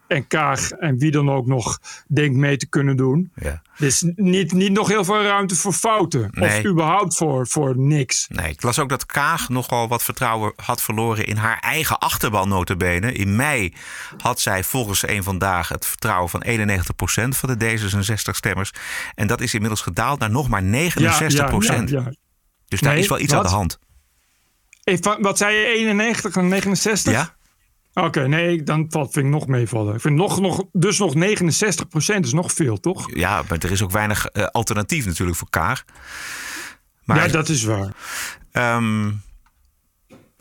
[0.07, 3.31] en Kaag en wie dan ook nog denkt mee te kunnen doen.
[3.35, 3.61] Ja.
[3.77, 6.27] Dus niet, niet nog heel veel ruimte voor fouten.
[6.31, 6.59] Nee.
[6.59, 8.27] Of überhaupt voor, voor niks.
[8.29, 12.49] Nee, ik las ook dat Kaag nogal wat vertrouwen had verloren in haar eigen achterban
[12.49, 13.11] notabene.
[13.11, 13.73] In mei
[14.17, 18.71] had zij volgens een vandaag het vertrouwen van 91% van de D66-stemmers.
[19.15, 20.65] En dat is inmiddels gedaald naar nog maar 69%.
[21.85, 22.13] Ja.
[22.67, 23.43] Dus daar Nee, is wel iets wat?
[23.45, 23.79] aan de hand.
[24.91, 27.13] Even, wat zei je, 91 en 69?
[27.13, 27.35] Ja?
[27.93, 29.95] Oké, nee, dan valt, vind ik nog meevallen.
[29.95, 31.19] Ik vind nog, nog, dus nog 69%
[32.19, 33.15] is nog veel, toch?
[33.15, 35.83] Ja, maar er is ook weinig eh, alternatief natuurlijk voor Kaag.
[37.03, 37.93] Maar, ja, dat is waar.
[38.51, 39.11] Ehm,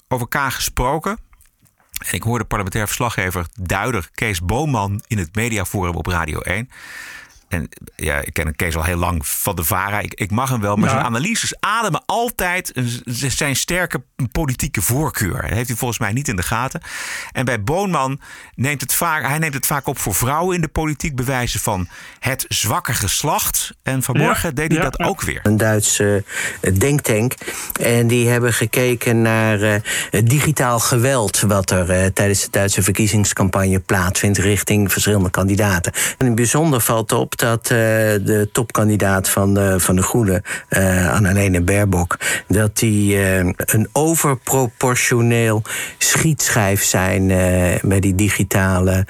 [0.08, 1.18] over Kaag gesproken.
[2.06, 6.68] En ik hoorde parlementair verslaggever Duider Kees Boonman in het mediaforum op Radio 1.
[7.50, 9.98] En ja, ik ken Kees al heel lang van de VARA.
[10.00, 10.94] Ik, ik mag hem wel, maar Ja.
[10.94, 12.72] zijn analyses ademen altijd
[13.28, 15.40] zijn sterke politieke voorkeur.
[15.42, 16.80] Dat heeft hij volgens mij niet in de gaten.
[17.32, 18.20] En bij Boonman
[18.54, 21.16] neemt het vaak, hij neemt het vaak op voor vrouwen in de politiek.
[21.16, 23.72] Bewijzen van het zwakke geslacht.
[23.82, 25.04] En vanmorgen Ja, deed hij ja, dat ja.
[25.06, 25.40] ook weer.
[25.42, 26.24] Een Duitse
[26.60, 27.34] eh, denktank.
[27.80, 31.40] En die hebben gekeken naar eh, het digitaal geweld.
[31.40, 34.38] wat er eh, tijdens de Duitse verkiezingscampagne plaatsvindt.
[34.38, 35.92] richting verschillende kandidaten.
[35.92, 40.42] En in het bijzonder valt op dat eh, de topkandidaat van de, van de Groenen,
[40.68, 42.16] eh Annalena Baerbock.
[42.48, 45.62] dat die eh, een overproportioneel
[45.98, 47.26] schietschijf zijn.
[47.82, 49.06] bij die digitale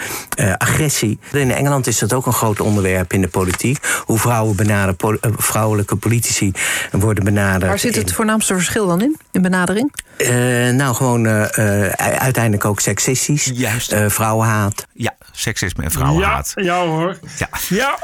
[0.59, 1.19] agressie.
[1.33, 3.79] In Engeland is dat ook een groot onderwerp in de politiek.
[4.05, 6.53] Hoe vrouwen benaderen, vrouwelijke politici
[6.91, 7.67] worden benaderd.
[7.71, 9.93] Waar zit het in- voornaamste verschil dan in, in benadering?
[10.21, 13.51] Eh, nou, gewoon eh, eh, uiteindelijk ook seksistisch.
[13.55, 13.95] Juist.
[14.07, 14.87] Vrouwenhaat.
[14.93, 16.53] Ja, seksisme en vrouwenhaat.
[16.55, 17.19] Ja, ja hoor.
[17.39, 17.49] Ja.
[17.69, 17.99] Ja,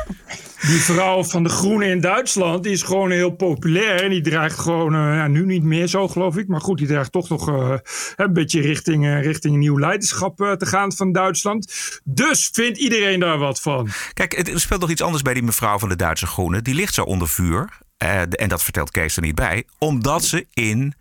[0.61, 4.03] die vrouw van de Groenen in Duitsland, die is gewoon heel populair.
[4.03, 6.49] En die draagt gewoon, ja, nu niet meer zo geloof ik.
[6.49, 7.75] Maar goed, die draagt toch nog eh,
[8.17, 11.73] een beetje richting, eh, richting nieuw leiderschap eh, te gaan van Duitsland.
[12.05, 13.89] Dus vindt iedereen daar wat van.
[14.13, 16.65] Kijk, het- er speelt nog iets anders bij die mevrouw van de Duitse Groenen.
[16.65, 17.69] Die ligt zo onder vuur.
[17.97, 19.65] eh, en dat vertelt Kees er niet bij.
[19.79, 20.95] Omdat ze in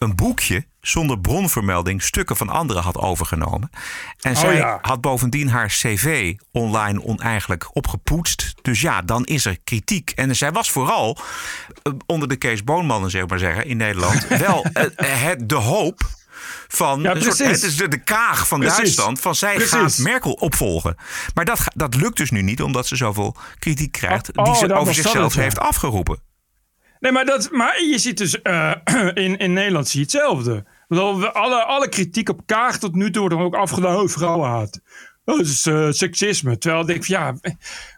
[0.00, 3.70] een boekje zonder bronvermelding stukken van anderen had overgenomen.
[4.20, 4.78] En Oh zij ja.
[4.82, 8.54] had bovendien haar cv online oneigenlijk opgepoetst.
[8.62, 10.10] Dus ja, dan is er kritiek.
[10.10, 11.18] En zij was vooral
[11.82, 14.28] eh, onder de Kees Boonmannen, zeg maar zeggen, in Nederland...
[14.46, 16.00] wel eh, het, de hoop
[16.68, 18.76] van Ja, soort, het is de, de kaag van Precies.
[18.78, 19.20] Duitsland.
[19.20, 19.72] Van zij Precies.
[19.72, 20.96] gaat Merkel opvolgen.
[21.34, 24.36] Maar dat, dat lukt dus nu niet, omdat ze zoveel kritiek krijgt.
[24.36, 26.29] Oh, die ze over zichzelf heeft afgeroepen.
[27.00, 28.72] Nee, maar, dat, maar je ziet dus eh,
[29.14, 30.64] in, in Nederland zie je hetzelfde.
[30.88, 33.96] We- Alle, alle kritiek op Kaag tot nu toe wordt dan ook afgedaan.
[33.96, 34.80] Oh, vrouwenhaat.
[35.24, 36.58] Oh, dat is eh, seksisme.
[36.58, 37.34] Terwijl ik denk ja,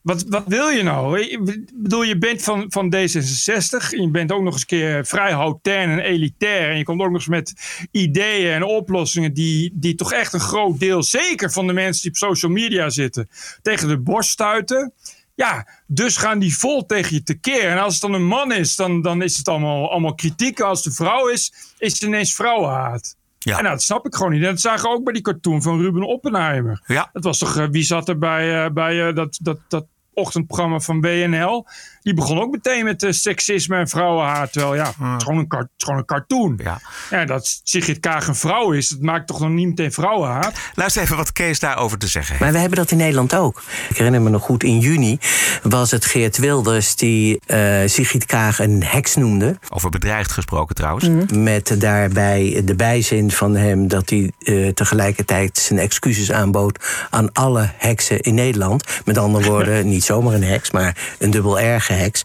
[0.02, 1.20] wat, wat wil je nou?
[1.20, 3.90] Ik bedoel, je bent van, van D66.
[3.90, 6.70] En je bent ook nog eens een keer vrij hautaine en elitair.
[6.70, 7.52] En je komt ook nog eens met
[7.90, 12.10] ideeën en oplossingen die, die toch echt een groot deel, zeker van de mensen die
[12.10, 13.28] op social media zitten,
[13.62, 14.92] tegen de borst stuiten.
[15.34, 17.70] Ja, dus gaan die vol tegen je tekeer.
[17.70, 20.60] En als het dan een man is, dan, dan is het allemaal, allemaal kritiek.
[20.60, 23.16] Als het een vrouw is, is het ineens vrouwenhaat.
[23.38, 23.56] Ja.
[23.56, 24.42] En nou, dat snap ik gewoon niet.
[24.42, 26.82] En dat zagen we ook bij die cartoon van Ruben Oppenheimer.
[26.86, 27.10] Ja.
[27.12, 30.80] Dat was toch, eh, wie zat er bij, eh, bij eh, dat, dat, dat ochtendprogramma
[30.80, 31.66] van BNL?
[32.02, 34.52] Die begon ook meteen met eh, seksisme en vrouwenhaat.
[34.52, 36.60] Terwijl ja, het, is gewoon een, kar- het is gewoon een cartoon.
[36.62, 36.80] Ja.
[37.10, 40.52] Ja, dat Sigrid Kaag een vrouw is, dat maakt toch nog niet meteen vrouwenhaat?
[40.74, 42.44] Luister even wat Kees daarover te zeggen heeft.
[42.44, 43.62] Maar we hebben dat in Nederland ook.
[43.88, 45.18] Ik herinner me nog goed, in juni
[45.62, 49.58] was het Geert Wilders die eh Sigrid Kaag een heks noemde.
[49.68, 51.08] Over bedreigd gesproken trouwens.
[51.08, 51.42] Mhm.
[51.42, 57.70] Met daarbij de bijzin van hem dat hij eh, tegelijkertijd zijn excuses aanbood aan alle
[57.76, 58.84] heksen in Nederland.
[59.04, 62.22] Met andere woorden, niet zomaar een heks, maar een dubbel erge heks.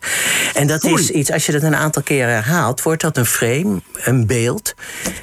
[0.54, 3.82] En dat is iets, als je dat een aantal keren herhaalt, wordt dat een frame,
[3.94, 4.74] een beeld.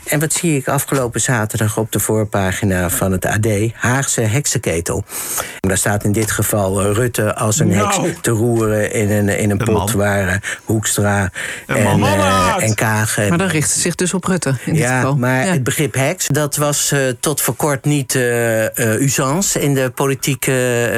[0.04, 3.46] En wat zie ik afgelopen zaterdag op de voorpagina van het AD?
[3.74, 5.04] Haagse heksenketel.
[5.61, 8.02] Daar staat in dit geval eh, Rutte als een Nou.
[8.07, 9.90] heks te roeren in een, in een pot man.
[9.96, 11.30] waar eh, Hoekstra
[11.66, 12.02] Een en, man.
[12.18, 14.96] eh, en Kaag en Maar dan richt het zich dus op Rutte in dit ja,
[15.00, 15.16] geval.
[15.16, 15.52] maar Ja.
[15.52, 19.90] het begrip heks, dat was eh, tot voor kort niet eh eh, usance in de
[19.94, 20.52] politieke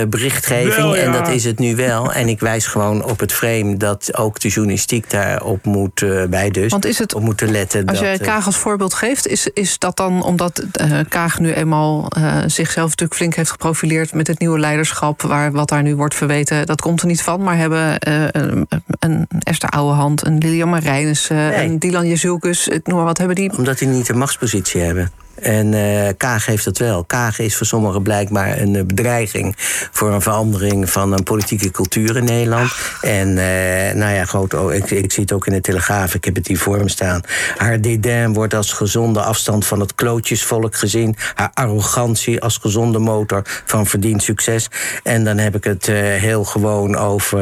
[0.09, 0.75] berichtgeving.
[0.75, 1.03] Wel, ja.
[1.03, 2.13] En dat is het nu wel.
[2.13, 6.51] En ik wijs gewoon op het frame dat ook de journalistiek daarop moet eh bij
[6.51, 6.71] dus.
[6.71, 7.85] Want is het- op moeten letten.
[7.87, 11.39] Als dat, jij eh, Kaag als voorbeeld geeft, is, is dat dan omdat eh, Kaag
[11.39, 12.09] nu eenmaal
[12.47, 16.67] zichzelf natuurlijk flink heeft geprofileerd met het nieuwe leiderschap, waar wat daar nu wordt verweten,
[16.67, 17.43] dat komt er niet van.
[17.43, 17.97] Maar hebben
[18.31, 18.67] een,
[18.99, 21.67] een Esther Ouwehand, een Lilian Marijnissen, Nee.
[21.69, 23.57] een Dylan Jezilkus, ik noem maar wat, hebben die.
[23.59, 25.11] omdat die niet een machtspositie hebben.
[25.41, 27.05] En uh, Kaag heeft dat wel.
[27.05, 29.55] Kaag is voor sommigen blijkbaar een uh, bedreiging
[29.93, 32.73] voor een verandering van een politieke cultuur in Nederland.
[33.01, 36.25] En uh, nou ja, goed, oh, ik, ik, zie het ook in de Telegraaf, ik
[36.25, 37.21] heb het hier voor me staan.
[37.57, 41.17] Haar dédain wordt als gezonde afstand van het klootjesvolk gezien.
[41.35, 44.69] Haar arrogantie als gezonde motor van verdiend succes.
[45.03, 47.41] En dan heb ik het heel gewoon over,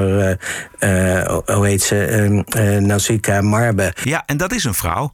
[1.44, 2.42] hoe heet ze,
[2.80, 3.92] Nausicaa Marbe.
[4.02, 5.12] Ja, en dat is een vrouw.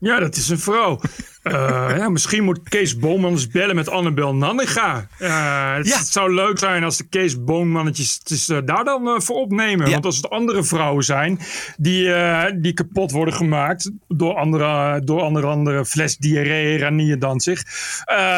[0.00, 1.00] Ja, dat is een vrouw.
[1.42, 5.06] Uh, ja, misschien moet Kees Boonman eens bellen met Annabel Nanninga.
[5.18, 5.98] Uh, het, ja.
[5.98, 9.86] het, zou leuk zijn als de Kees Boonmannetjes het uh, daar dan voor opnemen.
[9.86, 9.92] Ja.
[9.92, 11.38] Want als het andere vrouwen zijn
[11.76, 12.12] die,
[12.60, 17.62] die kapot worden gemaakt door andere, door andere, andere fles diarree, ranier dan zich,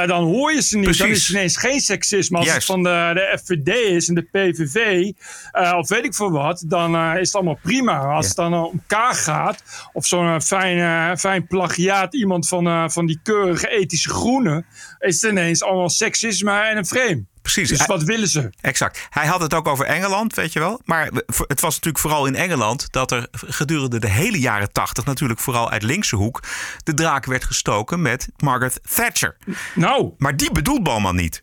[0.07, 0.85] dan hoor je ze niet.
[0.85, 1.03] Precies.
[1.03, 2.37] Dan is het ineens geen seksisme.
[2.37, 2.67] Als Juist.
[2.67, 5.11] het van de, de FVD is en de PVV,
[5.77, 7.99] of weet ik veel wat, dan is het allemaal prima.
[7.99, 8.29] Als ja.
[8.29, 9.63] het dan om Kaag gaat,
[9.93, 14.67] of zo'n fijn, fijn plagiaat iemand van van die keurige ethische groenen,
[14.99, 17.25] is het ineens allemaal seksisme en een frame.
[17.43, 17.69] Precies.
[17.69, 18.51] Dus wat willen ze?
[18.61, 19.07] Exact.
[19.11, 20.81] Hij had het ook over Engeland, weet je wel.
[20.85, 21.11] Maar
[21.47, 25.71] het was natuurlijk vooral in Engeland dat er gedurende de hele jaren tachtig, natuurlijk vooral
[25.71, 26.43] uit linkse hoek,
[26.85, 29.37] de draak werd gestoken met Margaret Thatcher.
[29.75, 30.13] Nou.
[30.19, 31.43] Maar die bedoelt Balman niet.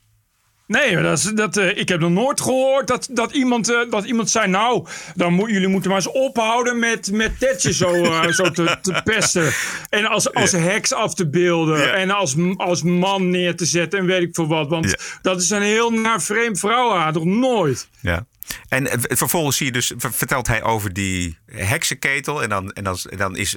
[0.69, 4.29] Nee, dat, dat, uh, ik heb nog nooit gehoord dat, dat, iemand, uh, dat iemand
[4.29, 4.47] zei...
[4.47, 8.77] nou, dan moet, jullie moeten maar eens ophouden met, met Tetje zo, uh, zo te,
[8.82, 9.51] te, pesten.
[9.89, 11.93] En als, als heks af te beelden.
[11.93, 14.69] En als, als man neer te zetten en weet ik veel wat.
[14.69, 17.89] Want dat is een heel naar vreemd vrouw, toch nooit.
[18.01, 18.25] Ja.
[18.67, 22.43] En vervolgens zie je dus, vertelt hij over die heksenketel.
[22.43, 23.55] En dan, en dan, en dan is...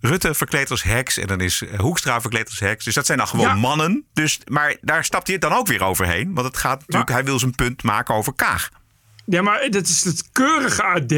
[0.00, 2.84] Rutte verkleed als heks en dan is Hoekstra verkleed als heks.
[2.84, 3.54] Dus dat zijn dan gewoon ja.
[3.54, 4.04] mannen.
[4.12, 6.34] Dus, maar daar stapt hij het dan ook weer overheen.
[6.34, 8.70] Want het gaat natuurlijk, maar, hij wil zijn punt maken over Kaag.
[9.26, 11.14] Ja, maar dat is het keurige AD.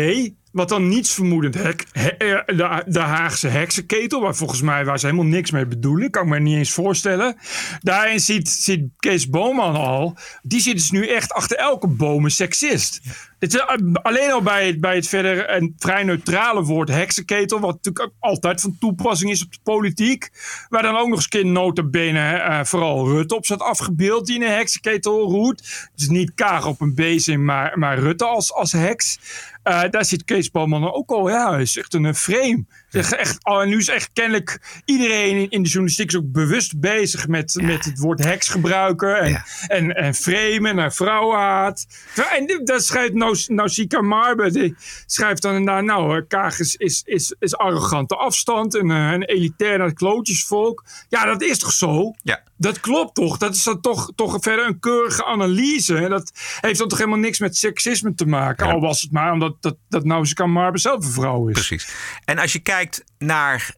[0.52, 2.10] Wat dan niets vermoedend hek, he,
[2.46, 6.28] de, de, Haagse heksenketel, waar volgens mij waar ze helemaal niks mee bedoelen, kan ik
[6.28, 7.36] me niet eens voorstellen.
[7.80, 12.30] Daarin ziet, ziet Kees Boman al, die zit dus nu echt achter elke boom een
[12.30, 13.00] seksist.
[13.38, 13.60] Is
[14.02, 18.14] alleen al bij het, bij het verder een vrij neutrale woord heksenketel, wat natuurlijk ook
[18.18, 20.30] altijd van toepassing is op de politiek,
[20.68, 24.42] waar dan ook nog eens kind notabene uh, vooral Rutte op zat afgebeeld die in
[24.42, 25.88] een heksenketel roert.
[25.94, 29.18] Dus niet Kaag op een bezem, maar, maar Rutte als, als heks.
[29.64, 31.28] Uh, daar zit Kees Boman ook al.
[31.28, 32.64] Ja, hij is echt een frame.
[32.90, 37.52] Echt, oh, nu is echt kennelijk iedereen in de journalistiek is ook bewust bezig met,
[37.60, 37.66] ja.
[37.66, 39.20] met het woord heks gebruiken.
[39.20, 39.44] En, ja.
[39.66, 41.86] en, en framen naar vrouwenhaat.
[42.30, 43.12] En dat schrijft
[43.48, 44.50] Nausicaa Marbe.
[44.50, 48.74] Die schrijft dan inderdaad, nou, Kaag is, is, is, is arrogante afstand.
[48.74, 50.84] En uh, een elitair naar klootjesvolk.
[51.08, 52.14] Ja, dat is toch zo?
[52.22, 52.42] Ja.
[52.58, 53.36] Dat klopt toch?
[53.36, 56.06] Dat is dan toch, toch verder een keurige analyse.
[56.08, 58.66] Dat heeft dan toch helemaal niks met seksisme te maken.
[58.66, 61.52] Al was het maar omdat dat, dat Nausicaa Marbe zelf een vrouw is.
[61.52, 61.88] Precies.
[62.24, 63.74] En als je kijkt naar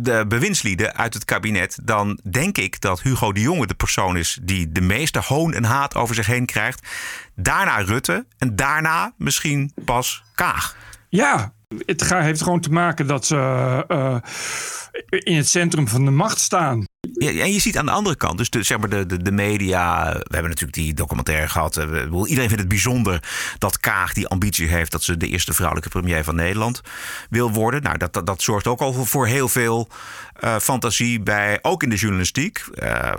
[0.00, 4.38] de bewindslieden uit het kabinet, dan denk ik dat Hugo de Jonge de persoon is
[4.42, 6.88] die de meeste hoon en haat over zich heen krijgt.
[7.34, 10.76] Daarna Rutte en daarna misschien pas Kaag.
[11.08, 11.52] Ja,
[11.86, 13.36] het heeft gewoon te maken dat ze
[13.88, 14.16] uh,
[15.08, 16.85] in het centrum van de macht staan.
[17.18, 20.12] En je ziet aan de andere kant, dus de, zeg maar de, de, de media.
[20.12, 21.76] We hebben natuurlijk die documentaire gehad.
[21.76, 23.22] Iedereen vindt het bijzonder
[23.58, 26.80] dat Kaag die ambitie heeft dat ze de eerste vrouwelijke premier van Nederland
[27.30, 27.82] wil worden.
[27.82, 29.88] Nou, dat, dat, dat zorgt ook al voor heel veel
[30.44, 32.64] uh, fantasie bij, ook in de journalistiek.
[32.74, 33.12] Uh,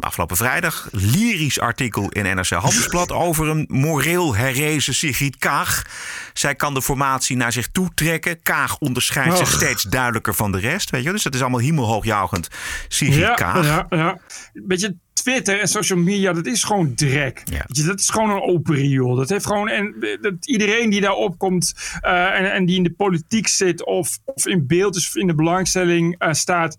[0.00, 5.82] afgelopen vrijdag, lyrisch artikel in NRC Handelsblad over een moreel herrezen Sigrid Kaag.
[6.32, 8.42] Zij kan de formatie naar zich toe trekken.
[8.42, 9.38] Kaag onderscheidt oh.
[9.38, 10.90] zich steeds duidelijker van de rest.
[10.90, 11.10] Weet je?
[11.10, 12.48] Dus dat is allemaal hemelhoogjaugend.
[12.88, 13.66] Sigrid ja, Kaag.
[13.66, 14.18] Ja, ja.
[14.52, 17.42] Beetje Twitter en social media, dat is gewoon drek.
[17.44, 17.64] Ja.
[17.66, 19.14] Je, dat is gewoon een open riool.
[19.14, 22.92] Dat heeft gewoon, en dat iedereen die daar opkomt uh, en, en, die in de
[22.92, 26.76] politiek zit of, of in beeld is of in de belangstelling uh, staat,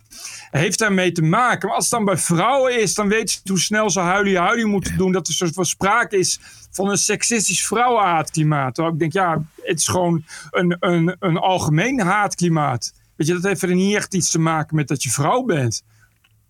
[0.52, 1.68] heeft daarmee te maken.
[1.68, 4.66] Maar als het dan bij vrouwen is, dan weet je hoe snel ze huilie huilie
[4.66, 4.98] moeten ja.
[4.98, 5.12] doen.
[5.12, 6.40] Dat er soort van sprake is
[6.72, 8.74] van een seksistisch vrouwenhaatklimaat.
[8.74, 12.94] Terwijl ik denk, ja, het is gewoon een, een, een algemeen haatklimaat.
[13.16, 15.84] Weet je, dat heeft er niet echt iets te maken met dat je vrouw bent.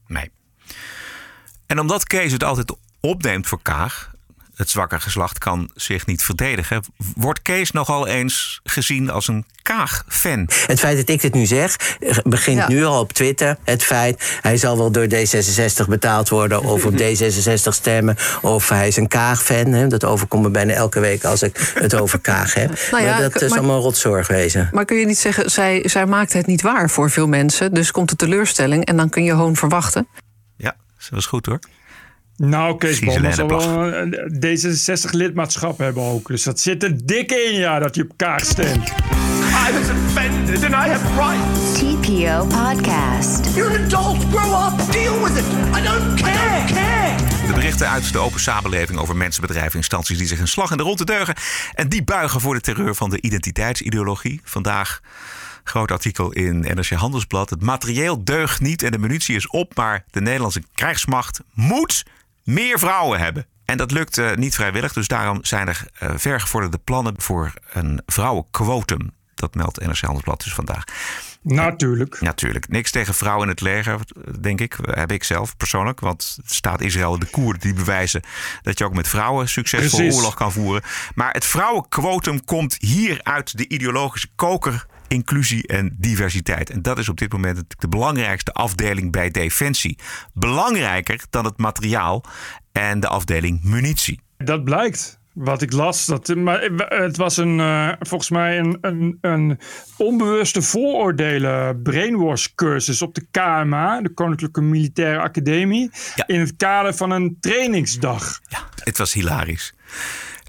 [0.08, 0.32] Nee.
[1.68, 4.14] En omdat Kees het altijd opneemt voor Kaag,
[4.56, 6.84] het zwakke geslacht kan zich niet verdedigen,
[7.16, 10.50] wordt Kees nogal eens gezien als een Kaag-fan.
[10.68, 12.68] Het feit dat ik dit nu zeg, begint ja.
[12.68, 13.58] nu al op Twitter.
[13.64, 18.18] Het feit, hij zal wel door D66 betaald worden of op D66 stemmen.
[18.42, 19.90] Of hij is een Kaag-fan.
[19.90, 22.80] Dat overkomt me bijna elke week als ik het over Kaag heb.
[22.92, 24.70] Nou ja, maar dat is maar, allemaal rotzorg wezen.
[24.72, 27.74] Maar kun je niet zeggen, zij, zij maakt het niet waar voor veel mensen.
[27.74, 30.08] Dus komt de teleurstelling en dan kun je gewoon verwachten.
[31.10, 31.60] Dat was goed hoor.
[32.38, 34.14] Nou, Kees Boman zal wel een
[34.46, 36.28] D66-lidmaatschap hebben ook.
[36.28, 38.88] Dus dat zit er dik in, ja, dat je op kaart stemt.
[38.88, 41.74] I was offended and I have rights.
[41.80, 43.56] TPO Podcast.
[43.56, 44.24] You're an adult.
[44.32, 44.92] Grow up.
[44.92, 45.46] Deal with it.
[45.78, 46.34] I don't care.
[46.34, 47.48] I don't care.
[47.48, 50.78] De berichten uit de open samenleving over mensen, bedrijven, instanties die zich een slag in
[50.78, 51.36] de ronde deugen.
[51.74, 54.42] En die buigen voor de terreur van de identiteitsideologie.
[54.44, 55.02] Vandaag
[55.70, 57.50] groot artikel in NRC Handelsblad.
[57.50, 62.06] Het materieel deugt niet en de munitie is op, maar de Nederlandse krijgsmacht moet
[62.44, 63.46] meer vrouwen hebben.
[63.66, 68.02] En dat lukt uh, niet vrijwillig, dus daarom zijn er uh, vergevorderde plannen voor een
[68.06, 69.12] vrouwenquotum.
[69.36, 70.84] Dat meldt NRC Handelsblad dus vandaag.
[71.42, 72.22] Natuurlijk.
[72.22, 72.68] Natuurlijk.
[72.68, 74.00] Niks tegen vrouwen in het leger,
[74.40, 74.78] denk ik.
[74.92, 76.00] Heb ik zelf persoonlijk.
[76.00, 78.22] Want staat Israël de Koerden die bewijzen
[78.62, 80.16] dat je ook met vrouwen succesvol Precies.
[80.16, 80.84] oorlog kan voeren.
[81.16, 86.70] Maar het vrouwenquotum komt hier uit de ideologische koker inclusie en diversiteit.
[86.70, 89.98] En dat is op dit moment de belangrijkste afdeling bij Defensie.
[90.34, 92.24] Belangrijker dan het materiaal
[92.72, 94.20] en de afdeling munitie.
[94.38, 95.20] Dat blijkt.
[95.34, 99.60] Wat ik las, dat, maar het was een, uh, volgens mij een, een, een
[99.98, 106.28] onbewuste vooroordelen brainwash cursus op de KMA, de Koninklijke Militaire Academie, ja.
[106.28, 108.40] in het kader van een trainingsdag.
[108.48, 109.74] Ja, het was hilarisch.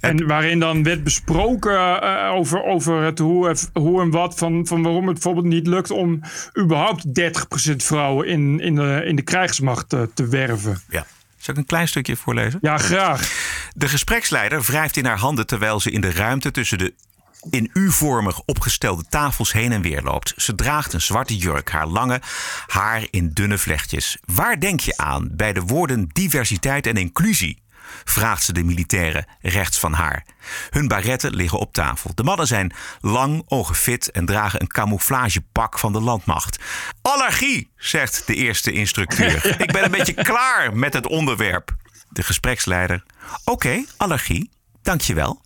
[0.00, 4.82] En waarin dan werd besproken uh, over, over het hoe, hoe en wat van, van
[4.82, 6.20] waarom het bijvoorbeeld niet lukt om
[6.58, 10.80] überhaupt 30% vrouwen in, in, de, in de krijgsmacht te, te werven.
[10.88, 11.06] Ja.
[11.36, 12.58] Zal ik een klein stukje voorlezen?
[12.62, 13.32] Ja, graag.
[13.74, 16.94] De gespreksleider wrijft in haar handen terwijl ze in de ruimte tussen de
[17.50, 20.32] in U-vormig opgestelde tafels heen en weer loopt.
[20.36, 22.20] Ze draagt een zwarte jurk, haar lange
[22.66, 24.18] haar in dunne vlechtjes.
[24.24, 27.58] Waar denk je aan bij de woorden diversiteit en inclusie?
[28.04, 30.24] Vraagt ze de militairen rechts van haar.
[30.70, 32.10] Hun baretten liggen op tafel.
[32.14, 36.58] De mannen zijn lang, fit en dragen een camouflagepak van de landmacht.
[37.02, 39.46] Allergie, zegt de eerste instructeur.
[39.62, 41.74] Ik ben een beetje klaar met het onderwerp.
[42.08, 43.04] De gespreksleider.
[43.44, 44.50] Oké, okay, allergie,
[44.82, 45.40] dankjewel.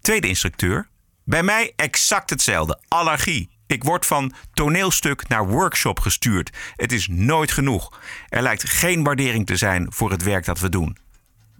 [0.00, 0.88] Tweede instructeur.
[1.24, 2.80] Bij mij exact hetzelfde.
[2.88, 3.58] Allergie.
[3.66, 6.50] Ik word van toneelstuk naar workshop gestuurd.
[6.76, 8.00] Het is nooit genoeg.
[8.28, 10.96] Er lijkt geen waardering te zijn voor het werk dat we doen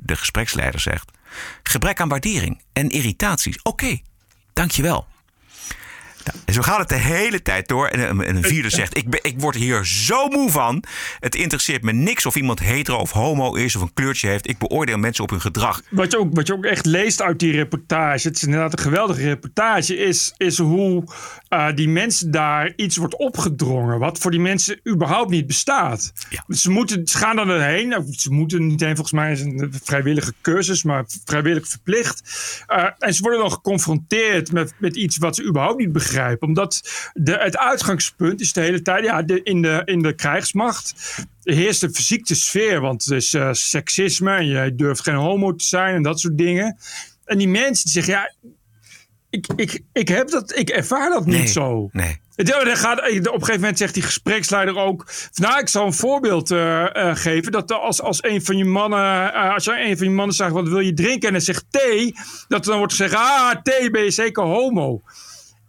[0.03, 1.11] de gespreksleider zegt.
[1.63, 3.63] Gebrek aan waardering en irritaties.
[3.63, 3.99] Oké,
[4.53, 5.07] dankjewel.
[6.45, 7.87] En zo gaat het de hele tijd door.
[7.87, 10.85] En een vierde zegt: ik, ben, ik word hier zo moe van.
[11.19, 14.49] Het interesseert me niks of iemand hetero of homo is of een kleurtje heeft.
[14.49, 15.83] Ik beoordeel mensen op hun gedrag.
[15.91, 18.85] Wat je ook, wat je ook echt leest uit die reportage, het is inderdaad een
[18.85, 21.05] geweldige reportage, is, is hoe
[21.49, 23.99] uh, die mensen daar iets wordt opgedrongen.
[23.99, 26.13] Wat voor die mensen überhaupt niet bestaat.
[26.31, 26.45] Ja.
[26.55, 27.89] Ze, moeten, ze gaan dan erheen.
[27.89, 32.23] Nou, ze moeten niet heen, volgens mij is een vrijwillige cursus, maar vrijwillig verplicht.
[32.69, 36.81] Uh, en ze worden dan geconfronteerd met, met iets wat ze überhaupt niet begrijpen omdat
[37.13, 40.95] de, het uitgangspunt is de hele tijd, ja, de, in, de, in de krijgsmacht
[41.43, 42.81] heerst een fysieke sfeer.
[42.81, 46.39] Want het is uh, seksisme en je durft geen homo te zijn en dat soort
[46.39, 46.77] dingen.
[47.25, 48.33] En die mensen die zeggen, ja,
[49.31, 51.89] ik, ik, ik, heb dat, ik ervaar dat niet zo.
[51.93, 52.21] Nee.
[52.37, 55.07] Dan gaat, op een gegeven moment zegt die gespreksleider ook.
[55.35, 56.59] Nou, ik zal een voorbeeld uh,
[56.93, 57.53] uh, geven.
[57.53, 58.99] Dat als, als een van je mannen.
[59.35, 61.29] Uh, als je een van je mannen zegt: wat wil je drinken?
[61.29, 62.15] En hij zegt thee.
[62.49, 65.03] Dat dan wordt gezegd: ah, thee ben je zeker homo.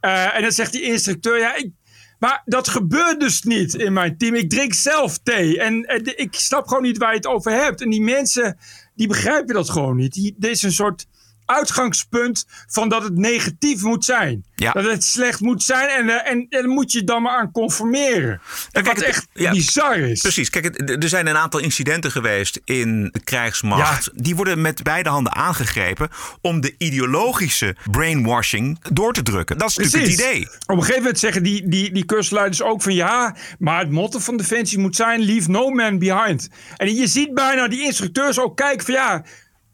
[0.01, 1.71] Uh, en dan zegt die instructeur, ja, ik,
[2.19, 4.35] maar dat gebeurt dus niet in mijn team.
[4.35, 5.59] Ik drink zelf thee.
[5.59, 5.85] En,
[6.15, 7.81] ik snap gewoon niet waar je het over hebt.
[7.81, 8.57] En die mensen,
[8.95, 10.13] die begrijpen dat gewoon niet.
[10.13, 11.07] Dit is een soort
[11.51, 14.45] uitgangspunt van dat het negatief moet zijn.
[14.55, 18.41] Dat het slecht moet zijn en, uh, en, en moet je dan maar aan conformeren.
[18.71, 20.21] En wat echt ja, bizar is.
[20.21, 20.49] Precies.
[20.49, 24.09] Kijk, er zijn een aantal incidenten geweest in de krijgsmacht.
[24.13, 26.09] Die worden met beide handen aangegrepen
[26.41, 29.57] om de ideologische brainwashing door te drukken.
[29.57, 30.47] Dat is natuurlijk het idee.
[30.65, 34.19] Op een gegeven moment zeggen die, die, die kursleiders ook van ja, maar het motto
[34.19, 36.49] van Defensie moet zijn leave no man behind.
[36.77, 39.23] En je ziet bijna die instructeurs ook kijken van ja,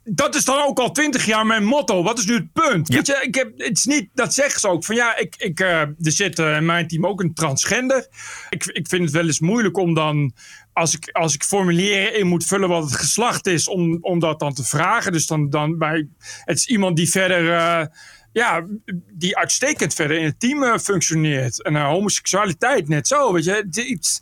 [0.09, 2.03] dat is dan ook al twintig jaar mijn motto.
[2.03, 2.87] Wat is nu het punt?
[2.87, 4.85] Weet je, ik heb, het is niet, dat zeggen ze ook.
[4.85, 8.07] Van ja, ik, ik, uh, er zit uh, in mijn team ook een transgender.
[8.49, 10.33] Ik, ik vind het wel eens moeilijk om dan,
[10.73, 14.39] als ik, als ik formulieren in moet vullen wat het geslacht is, om, om dat
[14.39, 15.11] dan te vragen.
[15.11, 16.07] Dus dan, dan bij,
[16.43, 17.85] het is iemand die verder, uh,
[18.31, 18.65] ja,
[19.13, 21.63] die uitstekend verder in het team functioneert.
[21.63, 23.67] En homoseksualiteit net zo, weet je.
[23.85, 24.19] Iets,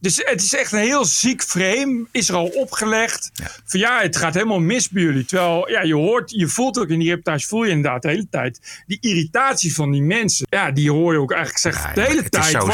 [0.00, 2.06] dus het is echt een heel ziek frame.
[2.10, 3.30] Is er al opgelegd.
[3.34, 3.50] Ja.
[3.64, 5.24] Van ja, het gaat helemaal mis bij jullie.
[5.24, 8.28] Terwijl ja, je hoort, je voelt ook in die reportage, voel je inderdaad de hele
[8.30, 8.82] tijd.
[8.86, 10.46] Die irritatie van die mensen.
[10.50, 11.94] Ja, die hoor je ook eigenlijk zeggen.
[11.94, 12.64] de hele tijd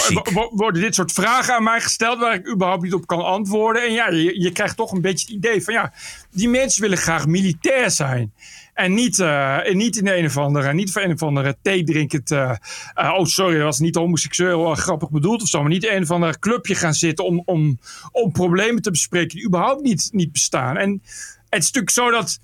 [0.50, 3.82] worden dit soort vragen aan mij gesteld waar ik überhaupt niet op kan antwoorden.
[3.82, 5.92] En ja, je, je krijgt toch een beetje het idee van ja,
[6.30, 8.32] die mensen willen graag militair zijn.
[8.74, 12.30] En niet, uh, niet in een of andere, niet voor een of andere thee drinkend.
[12.30, 12.52] Uh,
[12.94, 15.60] oh, sorry, dat was niet homoseksueel grappig bedoeld of zo.
[15.60, 17.78] Maar niet in een of ander clubje gaan zitten om, om,
[18.12, 20.76] om problemen te bespreken die überhaupt niet, niet bestaan.
[20.76, 21.02] En
[21.48, 22.38] het is natuurlijk zo dat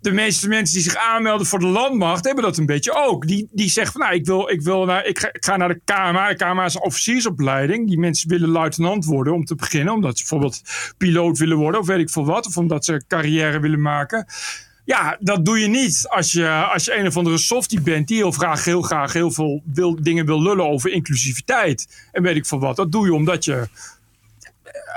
[0.00, 3.26] de meeste mensen die zich aanmelden voor de landmacht hebben dat een beetje ook.
[3.26, 5.68] Die, die zeggen van nou, ik, wil, ik, wil naar, ik, ga, ik ga naar
[5.68, 6.28] de KMA.
[6.28, 7.88] De KMA is een officiersopleiding.
[7.88, 9.94] Die mensen willen luitenant worden om te beginnen.
[9.94, 10.62] Omdat ze bijvoorbeeld
[10.98, 12.46] piloot willen worden of weet ik veel wat.
[12.46, 14.26] Of omdat ze carrière willen maken.
[14.84, 18.16] Ja, dat doe je niet als je, als je een of andere softie bent die
[18.16, 19.62] heel graag, heel graag heel veel
[20.02, 22.08] dingen wil lullen over inclusiviteit.
[22.12, 22.76] En weet ik veel wat.
[22.76, 23.68] Dat doe je omdat je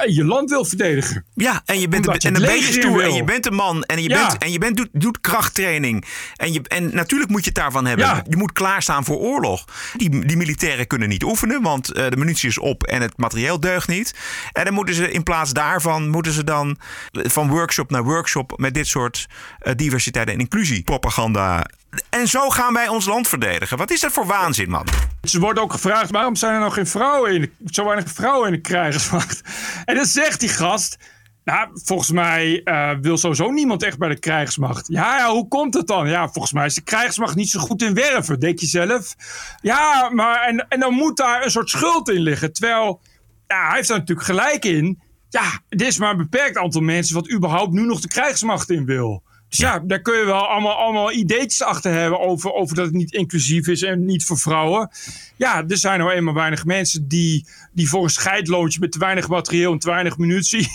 [0.07, 1.25] je land wil verdedigen.
[1.33, 3.23] Ja, en je bent, Omdat je en het dan ben je leger stoer en je
[3.23, 4.27] bent een man en je, Ja.
[4.27, 6.05] bent, en je bent, doet, doet krachttraining.
[6.35, 8.05] En, je, en natuurlijk moet je het daarvan hebben.
[8.05, 8.23] Ja.
[8.29, 9.65] Je moet klaarstaan voor oorlog.
[9.95, 13.59] Die, die militairen kunnen niet oefenen, want eh, de munitie is op en het materieel
[13.59, 14.15] deugt niet.
[14.51, 16.77] En dan moeten ze in plaats daarvan moeten ze dan
[17.11, 19.27] van workshop naar workshop met dit soort
[19.59, 21.65] eh, diversiteit en inclusie propaganda.
[22.09, 23.77] En zo gaan wij ons land verdedigen.
[23.77, 24.87] Wat is dat voor waanzin, man?
[25.21, 28.47] Ze worden ook gevraagd, waarom zijn er nog geen vrouwen in de, zo weinig vrouwen
[28.47, 29.41] in de krijgersmacht?
[29.85, 30.97] En dan zegt die gast,
[31.43, 34.87] nou, volgens mij eh, wil sowieso niemand echt bij de krijgsmacht.
[34.87, 36.09] Ja, ja, hoe komt het dan?
[36.09, 39.15] Ja, volgens mij is de krijgsmacht niet zo goed in werven, denk je zelf.
[39.61, 42.53] Ja, maar en, en dan moet daar een soort schuld in liggen.
[42.53, 43.01] Terwijl,
[43.47, 45.01] ja, hij heeft daar natuurlijk gelijk in.
[45.29, 48.85] Ja, er is maar een beperkt aantal mensen wat überhaupt nu nog de krijgsmacht in
[48.85, 49.23] wil.
[49.53, 52.93] Dus ja, daar kun je wel allemaal, allemaal ideetjes achter hebben over, over dat het
[52.93, 54.89] niet inclusief is en niet voor vrouwen.
[55.35, 59.27] Ja, er zijn nou eenmaal weinig mensen die, die voor een scheidloontje met te weinig
[59.27, 60.67] materieel en te weinig munitie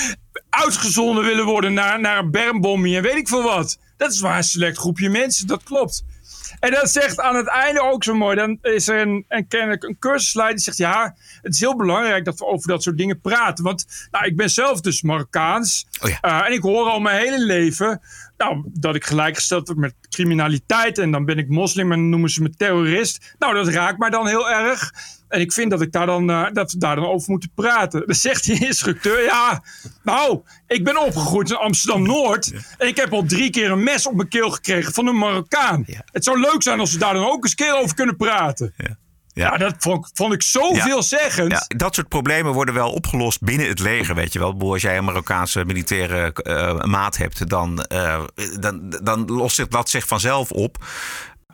[0.64, 3.78] uitgezonden willen worden naar, naar een bermbommie en weet ik veel wat.
[3.96, 6.04] Dat is maar een select groepje mensen, dat klopt.
[6.62, 8.36] En dat zegt aan het einde ook zo mooi.
[8.36, 12.24] Dan is er een, een, kennelijk een cursusleider die zegt: Ja, het is heel belangrijk
[12.24, 13.64] dat we over dat soort dingen praten.
[13.64, 15.86] Want nou, ik ben zelf dus Marokkaans.
[16.00, 18.00] Eh, en ik hoor al mijn hele leven
[18.36, 20.98] nou, dat ik gelijkgesteld word met criminaliteit.
[20.98, 23.34] En dan ben ik moslim en dan noemen ze me terrorist.
[23.38, 24.92] Nou, dat raakt mij dan heel erg.
[25.32, 28.06] En ik vind dat, ik daar dan, eh, dat we daar dan over moeten praten.
[28.06, 29.62] Dan zegt die instructeur: Ja,
[30.02, 32.52] nou, ik ben opgegroeid in Amsterdam Noord.
[32.78, 35.84] En ik heb al drie keer een mes op mijn keel gekregen van een Marokkaan.
[36.04, 38.74] Het zou leuk zijn als we daar dan ook eens een keer over kunnen praten.
[39.34, 40.82] Ja, dat vond, vond ik zo Ja.
[40.84, 41.50] veelzeggend.
[41.52, 44.56] Ja, dat soort problemen worden wel opgelost binnen het leger, weet je wel.
[44.58, 48.22] Als jij een Marokkaanse militaire eh, maat hebt, dan, eh,
[48.60, 50.84] dan, dan lost zich dat zich vanzelf op.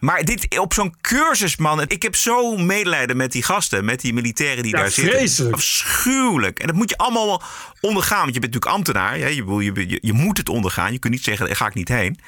[0.01, 1.83] Maar dit op zo'n cursus, man.
[1.83, 5.15] Ik heb zo medelijden met die gasten, met die militairen die Ja, daar zitten.
[5.15, 5.55] vreselijk.
[5.55, 6.59] Afschuwelijk.
[6.59, 7.43] En dat moet je allemaal
[7.81, 8.23] ondergaan.
[8.23, 9.19] Want je bent natuurlijk ambtenaar.
[9.19, 9.27] Ja?
[9.27, 10.93] Je, bedoel, je, je, je moet het ondergaan.
[10.93, 12.19] Je kunt niet zeggen, daar ga ik niet heen.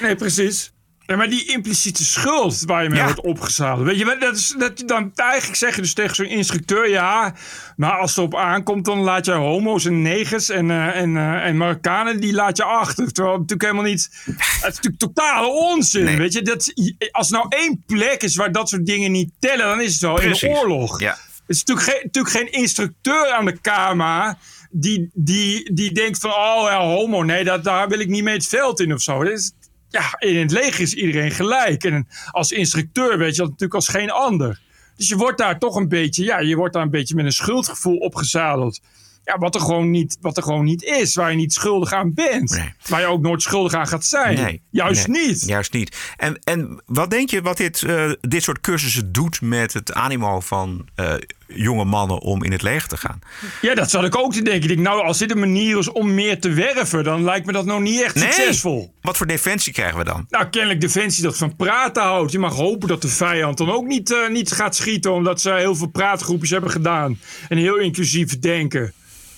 [0.00, 0.72] Nee, precies.
[1.10, 3.04] Nee, maar die impliciete schuld waar je mee Ja.
[3.04, 3.86] wordt opgezadeld.
[3.86, 7.34] Weet je, dat is, dat, dan eigenlijk zeg je dus tegen zo'n instructeur: ja,
[7.76, 11.44] maar als het erop aankomt, dan laat je homo's en negers en, eh, en, eh,
[11.46, 13.12] en Marokkanen, die laat je achter.
[13.12, 14.08] Terwijl het natuurlijk helemaal niet.
[14.24, 16.16] Het is natuurlijk totale onzin.
[16.16, 16.72] Weet je, dat,
[17.10, 20.20] als nou één plek is waar dat soort dingen niet tellen, dan is het wel
[20.20, 21.00] in de oorlog.
[21.00, 21.10] Ja.
[21.10, 24.38] Het is natuurlijk geen, natuurlijk geen instructeur aan de KMA
[24.70, 28.34] die, die, die denkt van, oh ja, homo, nee, dat, daar wil ik niet mee
[28.34, 29.24] het veld in of zo.
[29.24, 29.52] Dat is,
[29.90, 31.84] ja, in het leger is iedereen gelijk.
[31.84, 34.60] En als instructeur weet je dat natuurlijk als geen ander.
[34.96, 37.32] Dus je wordt daar toch een beetje, ja, je wordt daar een beetje met een
[37.32, 38.80] schuldgevoel opgezadeld.
[39.24, 42.14] Ja, wat er gewoon niet, wat er gewoon niet is, waar je niet schuldig aan
[42.14, 42.60] bent.
[42.88, 44.34] Waar je ook nooit schuldig aan gaat zijn.
[44.34, 45.46] Nee, Juist nee, niet.
[45.46, 45.96] Juist niet.
[46.16, 50.40] En, en wat denk je wat dit, eh, dit soort cursussen doet met het animo
[50.40, 51.14] van eh,
[51.54, 53.18] jonge mannen om in het leger te gaan?
[53.60, 54.62] Ja, dat zat ik ook te denken.
[54.62, 57.52] Ik denk, nou, als dit een manier is om meer te werven, dan lijkt me
[57.52, 58.94] dat nog niet echt succesvol.
[59.00, 60.26] Wat voor defensie krijgen we dan?
[60.28, 62.32] Nou, kennelijk Defensie dat van praten houdt.
[62.32, 65.12] Je mag hopen dat de vijand dan ook niet, eh, niet gaat schieten...
[65.12, 67.18] omdat ze heel veel praatgroepjes hebben gedaan.
[67.48, 68.92] En heel inclusief denken.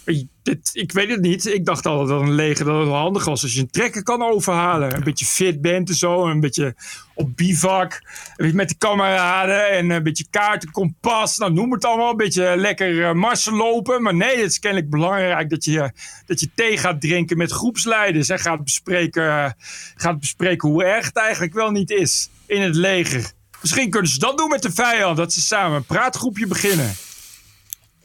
[0.05, 1.47] Ik- weet het niet.
[1.47, 3.43] Ik dacht altijd dat een leger dat het wel handig was...
[3.43, 4.95] als je een trekker kan overhalen.
[4.95, 6.27] Een beetje fit bent en zo.
[6.27, 6.75] Een beetje
[7.15, 8.03] op bivak.
[8.37, 9.71] Met de kameraden.
[9.71, 11.39] En een beetje kaarten, kompas.
[11.39, 12.11] Nou, noem het allemaal.
[12.11, 14.03] Een beetje lekker eh, marsen lopen.
[14.03, 15.93] Maar nee, het is kennelijk belangrijk dat je,
[16.27, 18.29] dat je thee gaat drinken met groepsleiders.
[18.29, 19.57] En gaat bespreken,
[19.95, 23.33] gaat bespreken hoe erg het eigenlijk wel niet is in het leger.
[23.61, 25.17] Misschien kunnen ze dat doen met de vijand.
[25.17, 26.95] Dat ze samen een praatgroepje beginnen.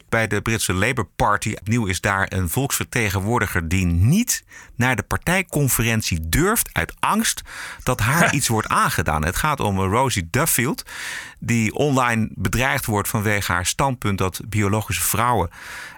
[0.10, 4.43] Bij de Britse Labour Party opnieuw is daar een volksvertegenwoordiger die niet
[4.76, 7.41] naar de partijconferentie durft uit angst
[7.84, 9.26] dat haar iets wordt aangedaan.
[9.26, 10.84] Het gaat om Rosie Duffield,
[11.39, 15.49] die online bedreigd wordt vanwege haar standpunt dat biologische vrouwen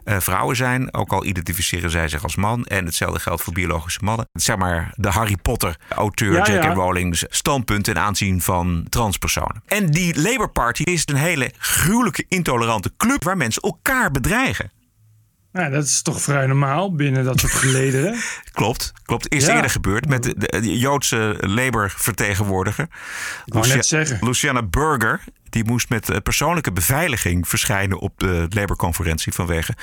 [0.10, 0.94] eh, vrouwen zijn.
[0.94, 2.66] Ook al identificeren zij zich als man.
[2.66, 4.28] En hetzelfde geldt voor biologische mannen.
[4.34, 6.64] Zeg maar de Harry Potter-auteur Ja, J.K.
[6.64, 6.74] ja.
[6.74, 9.64] Rowling's standpunt ten aanzien van transpersonen.
[9.68, 14.72] En die Labour Party is een hele gruwelijke, intolerante club waar mensen elkaar bedreigen.
[15.52, 18.16] Nou, dat is toch vrij normaal binnen dat soort gelederen.
[18.52, 19.34] Klopt, klopt.
[19.34, 19.56] Is Ja.
[19.56, 22.88] eerder gebeurd met de, de Joodse Labour-vertegenwoordiger.
[23.46, 24.18] net zeggen.
[24.22, 25.24] Luciana Burger.
[25.50, 29.74] Die moest met eh, persoonlijke beveiliging verschijnen op de Labour-conferentie vanwege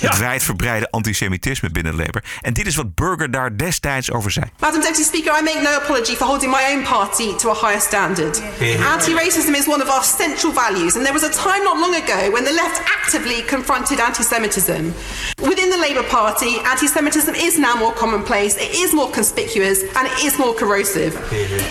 [0.00, 2.24] het wijdverbreide antisemitisme binnen Labour.
[2.40, 4.46] En dit is wat Burger daar destijds over zei.
[4.58, 7.80] Madam Deputy Speaker, I make no apology for holding my own party to a higher
[7.80, 8.42] standard.
[8.92, 12.30] Anti-racism is one of our central values, and there was a time not long ago
[12.32, 14.94] when the left actively confronted anti-Semitism.
[15.38, 20.18] Within the Labour Party, anti-Semitism is now more commonplace, it is more conspicuous, and it
[20.24, 21.12] is more corrosive.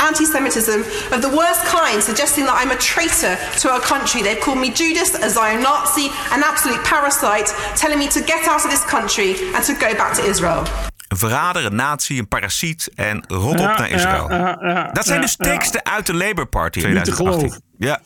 [0.01, 0.79] Anti-Semitism
[1.11, 4.21] of the worst kind, suggesting that I'm a traitor to our country.
[4.21, 8.63] They've called me Judas, a Zion Nazi, an absolute parasite, telling me to get out
[8.65, 10.63] of this country and to go back to Israel.
[11.07, 14.29] Een verrader, een nazi, een parasiet en rot op Ja, naar Israël.
[14.29, 15.45] ja, ja, ja, dat zijn ja, dus ja.
[15.45, 17.39] teksten uit de Labour Party Niet te 2018.
[17.39, 17.61] geloven.
[17.77, 18.01] Ja,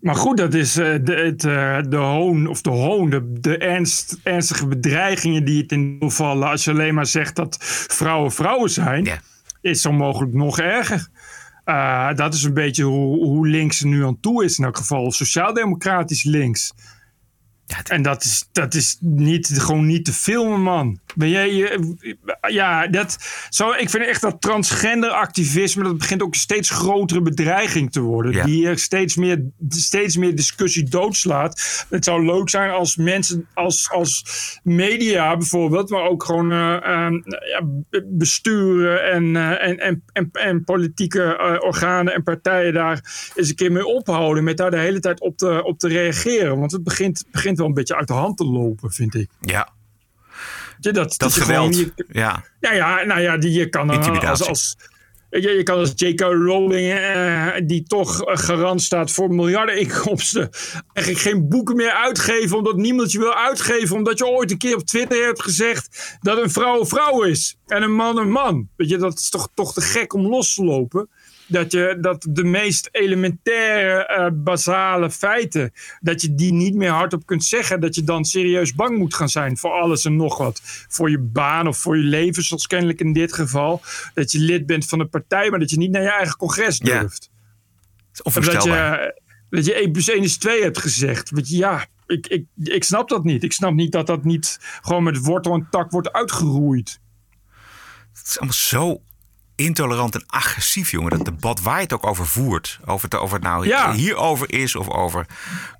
[0.00, 3.58] Maar goed, dat is eh, de, het, eh, de hoon, of de hoon, de, de
[3.58, 6.48] ernst, ernstige bedreigingen die het in vallen.
[6.48, 7.56] Als je alleen maar zegt dat
[7.88, 9.08] vrouwen vrouwen zijn,
[9.60, 11.08] is zo mogelijk nog erger.
[11.66, 14.76] Eh, dat is een beetje hoe, hoe links er nu aan toe is, in elk
[14.76, 16.72] geval sociaal-democratisch links.
[17.86, 20.98] En dat is, dat is niet, gewoon niet te filmen, man.
[21.14, 22.16] Ben jij, je-
[22.48, 23.16] ja, dat,
[23.50, 28.00] zo, ik vind echt dat transgender activisme, dat begint ook een steeds grotere bedreiging te
[28.00, 28.32] worden.
[28.32, 28.44] Ja.
[28.44, 31.84] Die er steeds meer, steeds meer discussie doodslaat.
[31.90, 34.24] Het zou leuk zijn als mensen, als, als
[34.62, 37.12] media bijvoorbeeld, maar ook gewoon eh, eh,
[37.50, 37.60] ja,
[37.90, 43.48] be- besturen en, eh, en, en, en, en politieke eh, organen en partijen daar eens
[43.48, 44.44] een keer mee ophouden.
[44.44, 46.58] Met daar de hele tijd op te, op te reageren.
[46.58, 49.28] Want het begint, begint wel een beetje uit de hand te lopen, vind ik.
[49.40, 49.74] ja.
[50.80, 51.76] Dat, dat geweld.
[51.78, 52.44] je- ja.
[52.60, 53.96] ja, ja, nou ja, die je kan dan
[54.30, 54.76] als, als
[55.30, 56.20] je, je kan als J.K.
[56.20, 60.50] Rowling, eh, die toch eh, garant staat voor miljarden inkomsten,
[60.92, 64.74] eigenlijk geen boeken meer uitgeven, omdat niemand je wil uitgeven, omdat je ooit een keer
[64.76, 68.68] op Twitter hebt gezegd dat een vrouw een vrouw is en een man een man.
[68.76, 71.08] Weet je, dat is toch, toch te gek om los te lopen.
[71.46, 77.26] Dat, je, dat de meest elementaire, eh, basale feiten, dat je die niet meer hardop
[77.26, 77.80] kunt zeggen.
[77.80, 80.60] Dat je dan serieus bang moet gaan zijn voor alles en nog wat.
[80.88, 83.82] Voor je baan of voor je leven, zoals kennelijk in dit geval.
[84.14, 86.78] Dat je lid bent van een partij, maar dat je niet naar je eigen congres
[86.78, 87.30] durft.
[88.22, 89.14] Of dat je, onvoorstelbaar.
[89.50, 91.30] dat je 1 plus 1 is 2 hebt gezegd.
[91.30, 93.42] Weet je, ja, ik, ik, ik snap dat niet.
[93.42, 97.00] Ik snap niet dat dat niet gewoon met wortel en tak wordt uitgeroeid.
[98.12, 99.02] Het is allemaal zo
[99.56, 101.10] intolerant en agressief, jongen.
[101.10, 102.80] Dat debat waar je het ook over voert.
[102.84, 103.92] Over het, over het nou Ja.
[103.92, 105.26] hierover is, of over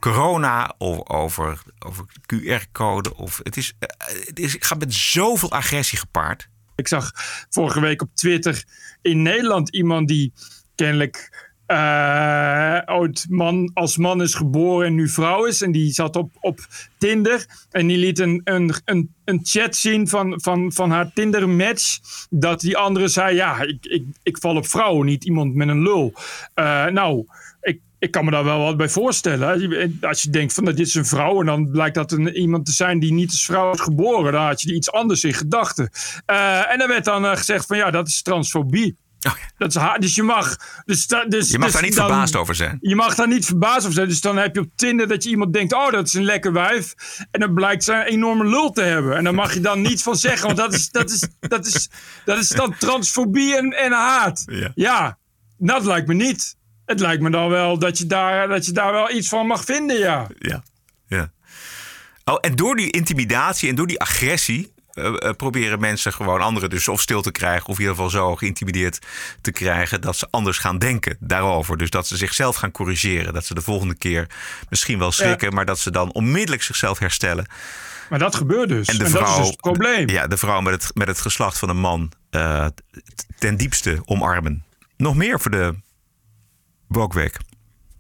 [0.01, 2.05] corona, of over, over
[2.35, 3.17] QR-code.
[3.17, 6.49] Of het is, eh, het is, het gaat met zoveel agressie gepaard.
[6.75, 7.13] Ik zag
[7.51, 8.65] vorige week op Twitter
[9.03, 10.33] in Nederland iemand die
[10.75, 11.47] kennelijk
[12.87, 15.63] ooit man, als man is geboren en nu vrouw is.
[15.63, 16.61] En die zat op, op
[16.99, 17.47] Tinder.
[17.71, 21.99] En die liet een, een, een, een chat zien van, van, van haar Tinder-match.
[22.31, 25.83] Dat die andere zei: Ja, ik, ik, ik val op vrouwen, niet iemand met een
[25.83, 26.13] lul.
[26.55, 27.27] Eh, nou.
[27.61, 29.49] Ik, ik kan me daar wel wat bij voorstellen.
[30.01, 32.67] Als je- denkt van nou, dit is een vrouw en dan blijkt dat een, iemand
[32.67, 35.91] te zijn die niet als vrouw is geboren, dan had je iets anders in gedachten.
[36.27, 38.97] Eh, en dan werd dan gezegd van ja, dat is transfobie.
[39.59, 40.57] Dat is dus je mag.
[40.85, 42.79] Dus, da- dus, Je mag dus daar niet dan- verbaasd over zijn.
[42.81, 44.09] Je mag daar niet verbaasd over zijn.
[44.09, 46.53] Dus dan heb je op Tinder dat je iemand denkt: oh, dat is een lekker
[46.53, 46.95] wijf.
[47.31, 49.17] En dan blijkt ze een enorme lul te hebben.
[49.17, 51.89] En daar mag je dan niet van zeggen, want dat is, dat is, dat is,
[52.25, 54.45] dat is dan transfobie en, en haat.
[54.75, 55.19] Ja.
[55.59, 56.57] dat lijkt me niet.
[56.85, 59.65] Het lijkt me dan wel dat je daar, dat je daar wel iets van mag
[59.65, 60.27] vinden, ja.
[60.39, 60.63] Ja.
[61.07, 61.33] ja.
[62.25, 64.73] Oh, en door die intimidatie en door die agressie.
[64.97, 67.69] Eh, eh, proberen mensen gewoon anderen dus of stil te krijgen.
[67.69, 68.99] of in ieder geval zo geïntimideerd
[69.41, 70.01] te krijgen.
[70.01, 71.77] dat ze anders gaan denken daarover.
[71.77, 73.33] Dus dat ze zichzelf gaan corrigeren.
[73.33, 74.27] Dat ze de volgende keer
[74.69, 75.55] misschien wel schrikken.
[75.55, 77.47] maar dat ze dan onmiddellijk zichzelf herstellen.
[78.09, 78.89] Maar dat gebeurt dus.
[78.89, 80.09] En de En vrouw, dat is dus het probleem.
[80.09, 82.67] Ja, de vrouw met het, met het geslacht van een man eh,
[83.39, 84.65] ten diepste omarmen.
[84.97, 85.75] Nog meer voor de
[86.89, 87.31] Woke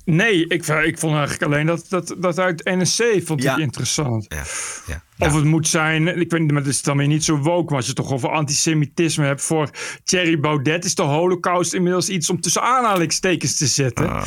[0.06, 4.26] Nee, ik, ik vond eigenlijk alleen dat, dat, dat uit NSC vond ik interessant.
[4.28, 4.42] Ja,
[4.86, 5.02] ja.
[5.26, 7.64] Of het moet zijn, ik weet niet, maar het is dan weer niet zo woke.
[7.64, 9.70] Maar als je het toch over antisemitisme hebt voor
[10.04, 14.04] Thierry Baudet, is de holocaust inmiddels iets om tussen aanhalingstekens te zetten.
[14.04, 14.24] Oh,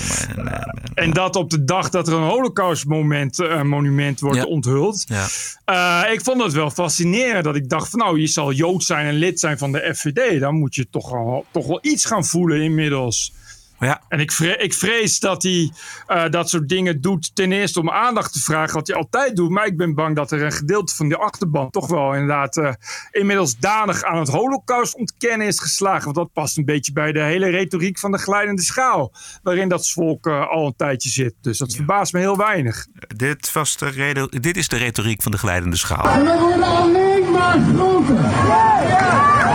[0.93, 5.05] En dat op de dag dat er een holocaustmonument eh, monument wordt onthuld.
[5.07, 5.27] Ja.
[5.65, 7.43] Eh, ik vond dat wel fascinerend.
[7.43, 10.39] Dat ik dacht van nou, je zal Jood zijn en lid zijn van de FVD.
[10.39, 13.33] Dan moet je toch toch wel iets gaan voelen inmiddels.
[13.79, 14.01] Ja.
[14.07, 15.71] En ik vrees, ik vrees dat hij
[16.07, 17.35] eh, dat soort dingen doet.
[17.35, 19.49] Ten eerste om aandacht te vragen, wat hij altijd doet.
[19.49, 22.73] Maar ik ben bang dat er een gedeelte van die achterban toch wel inderdaad eh,
[23.11, 26.03] inmiddels danig aan het holocaust ontkennen is geslagen.
[26.03, 29.11] Want dat past een beetje bij de hele retoriek van de glijdende schaal.
[29.43, 31.33] Waarin dat volk eh, al een tijdje zit.
[31.41, 32.87] Dus dat verbaast me heel weinig.
[33.15, 36.05] Dit, was de dit is de retoriek van de glijdende schaal.
[36.05, 38.15] En we worden alleen maar groter.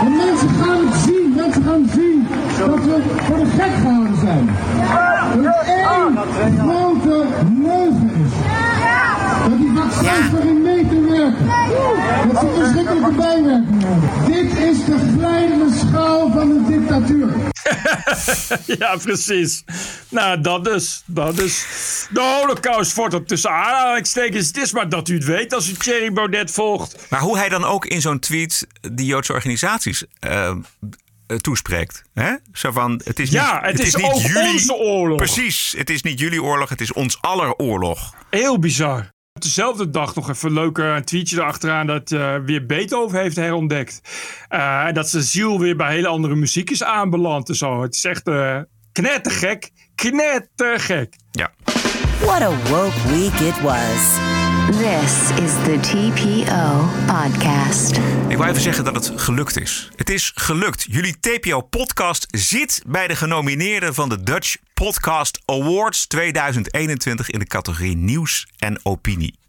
[0.03, 4.49] De mensen gaan het zien, mensen gaan zien dat we voor de gek gehouden zijn.
[5.45, 7.25] Er is één grote
[12.93, 14.25] bijwerking.
[14.25, 17.33] Dit is de glijdende schaal van de dictatuur.
[18.79, 19.63] ja, precies.
[20.09, 21.03] Nou, dat dus.
[21.05, 21.65] Dat dus.
[22.09, 24.47] De holocaust wordt er tussen aanhalingstekens.
[24.47, 27.05] Het is maar dat u het weet als u Thierry Baudet volgt.
[27.09, 30.55] Maar hoe hij dan ook in zo'n tweet die Joodse organisaties eh,
[31.41, 32.03] toespreekt.
[32.13, 32.33] Hè?
[32.53, 35.17] Zo van, het is Ja, niet, het is ook onze oorlog.
[35.17, 38.13] Precies, het is niet jullie oorlog, het is ons aller oorlog.
[38.29, 39.13] Heel bizar.
[39.39, 44.01] Dezelfde dag nog even een leuk eh, tweetje erachteraan dat eh, weer Beethoven heeft herontdekt.
[44.47, 47.81] Eh, en dat zijn ziel weer bij hele andere muziek is aanbeland en zo.
[47.81, 48.59] Het is echt eh
[48.91, 51.15] knettergek, knettergek.
[51.31, 51.51] Ja.
[52.19, 54.44] What a woke week it was.
[54.75, 57.97] This is the TPO podcast.
[58.27, 59.89] Ik wil even zeggen dat het gelukt is.
[59.95, 60.85] Het is gelukt.
[60.89, 67.95] Jullie TPO-podcast zit bij de genomineerden van de Dutch Podcast Awards 2021 in de categorie
[67.95, 69.39] Nieuws en Opinie.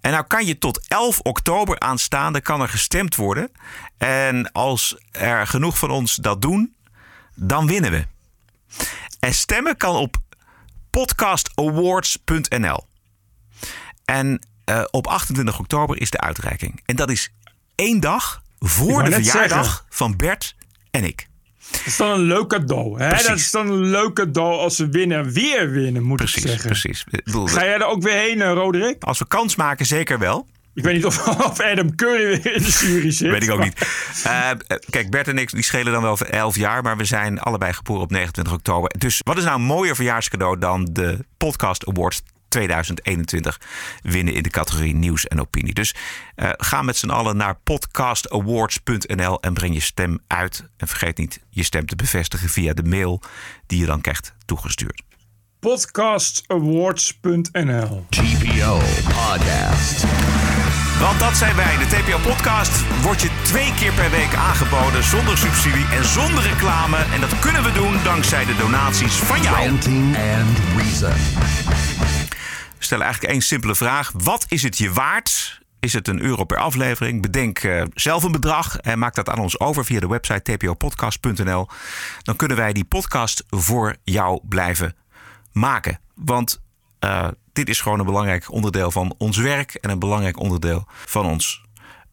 [0.00, 3.50] En nou kan je tot 11 oktober aanstaande kan er gestemd worden.
[3.98, 6.74] En als er genoeg van ons dat doen,
[7.34, 8.06] dan winnen we.
[9.20, 10.16] En stemmen kan op
[10.90, 12.88] podcastawards.nl.
[14.10, 16.80] En eh, op 28 oktober is de uitreiking.
[16.86, 17.32] En dat is
[17.74, 19.84] één dag voor de verjaardag zeggen.
[19.88, 20.54] van Bert
[20.90, 21.28] en ik.
[21.70, 22.98] Dat is dan een leuk cadeau.
[23.00, 23.08] Hè?
[23.08, 23.26] Precies.
[23.26, 25.32] Dat is dan een leuk cadeau als we winnen.
[25.32, 26.66] Weer winnen, moet ik zeggen.
[26.66, 27.04] Precies.
[27.04, 29.02] Bedoel, Ga jij er ook weer heen, eh, Roderick?
[29.04, 30.46] Als we kans maken, zeker wel.
[30.74, 33.30] Ik weet niet of, of Adam Curry weer in de jury zit.
[33.30, 33.88] Weet ik ook maar- niet.
[34.22, 34.50] Eh,
[34.90, 37.72] kijk, Bert en ik die schelen dan wel voor 11 jaar, maar we zijn allebei
[37.72, 38.90] geboren op 29 oktober.
[38.98, 43.60] Dus wat is nou een mooier verjaarscadeau dan de Podcast Awards 2021
[44.02, 45.74] winnen in de categorie nieuws en opinie.
[45.74, 45.94] Dus
[46.34, 50.64] eh, ga met z'n allen naar podcastawards.nl en breng je stem uit.
[50.76, 53.20] En vergeet niet je stem te bevestigen via de mail
[53.66, 55.02] die je dan krijgt toegestuurd.
[55.60, 60.04] Podcastawards.nl TPO Podcast.
[61.00, 61.76] Want dat zijn wij.
[61.76, 66.96] De TPO-podcast wordt je twee keer per week aangeboden zonder subsidie en zonder reclame.
[66.96, 69.66] En dat kunnen we doen dankzij de donaties van jou.
[69.66, 72.19] Ranting and Reason.
[72.82, 74.12] Stellen eigenlijk één simpele vraag.
[74.14, 75.60] Wat is het je waard?
[75.80, 77.22] Is het een euro per aflevering?
[77.22, 81.68] Bedenk eh, zelf een bedrag en maak dat aan ons over via de website tpopodcast.nl.
[82.22, 84.96] Dan kunnen wij die podcast voor jou blijven
[85.52, 86.00] maken.
[86.14, 86.60] Want
[86.98, 91.26] eh, dit is gewoon een belangrijk onderdeel van ons werk en een belangrijk onderdeel van
[91.26, 91.64] ons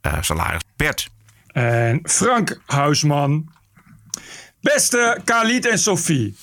[0.02, 0.62] eh, salaris.
[0.76, 1.10] Bert,
[1.48, 3.50] En Frank Huisman.
[4.62, 6.36] Beste Khalid en Sophie.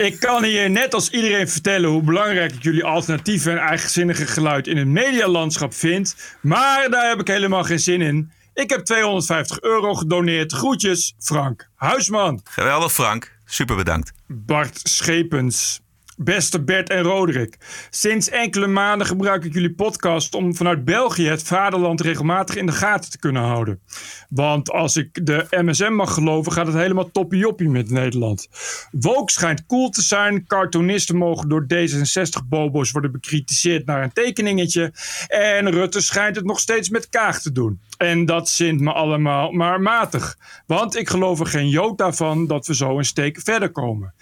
[0.00, 4.66] Ik kan hier net als iedereen vertellen hoe belangrijk ik jullie alternatieve en eigenzinnige geluid
[4.66, 6.16] in het medialandschap vind.
[6.40, 8.32] Maar daar heb ik helemaal geen zin in.
[8.54, 10.52] Ik heb 250 euro gedoneerd.
[10.52, 12.40] Groetjes, Frank Huisman.
[12.44, 13.32] geweldig Frank.
[13.44, 14.12] Super bedankt.
[14.26, 15.80] Bart Schepens.
[16.22, 17.56] Beste Bert en Roderick.
[17.90, 22.72] Sinds enkele maanden gebruik ik jullie podcast om vanuit België het vaderland regelmatig in de
[22.72, 23.80] gaten te kunnen houden.
[24.28, 28.48] Want als ik de MSM mag geloven, gaat het helemaal toppie-joppie met Nederland.
[28.90, 30.46] Woke schijnt cool te zijn.
[30.46, 34.92] Cartoonisten mogen door D66-bobo's worden bekritiseerd naar een tekeningetje.
[35.28, 37.80] En Rutte schijnt het nog steeds met Kaag te doen.
[37.98, 40.38] En dat zint me allemaal maar matig.
[40.66, 44.14] Want ik geloof er geen jota van dat we zo een steek verder komen.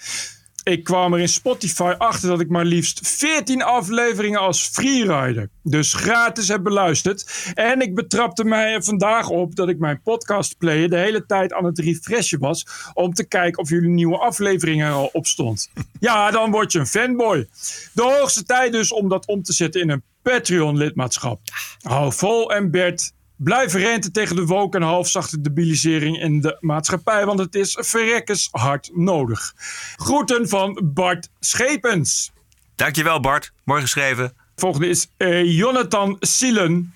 [0.68, 5.94] Ik kwam er in Spotify achter dat ik maar liefst 14 afleveringen als freerider, dus
[5.94, 7.52] gratis heb beluisterd.
[7.54, 11.78] En ik betrapte mij vandaag op dat ik mijn podcastplayer de hele tijd aan het
[11.78, 15.70] refreshen was om te kijken of jullie nieuwe afleveringen er al op stond.
[16.00, 17.48] Ja, dan word je een fanboy.
[17.92, 21.40] De hoogste tijd dus om dat om te zetten in een Patreon-lidmaatschap.
[21.82, 27.26] Hou vol en Bert, Blijf renten tegen de woke en halfzachte debilisering in de maatschappij,
[27.26, 29.54] want het is verrekkers hard nodig.
[29.96, 32.32] Groeten van Bart Schepens.
[32.74, 33.52] Dankjewel Bart.
[33.64, 34.32] Mooi geschreven.
[34.56, 36.94] Volgende is eh, Jonathan Sielen.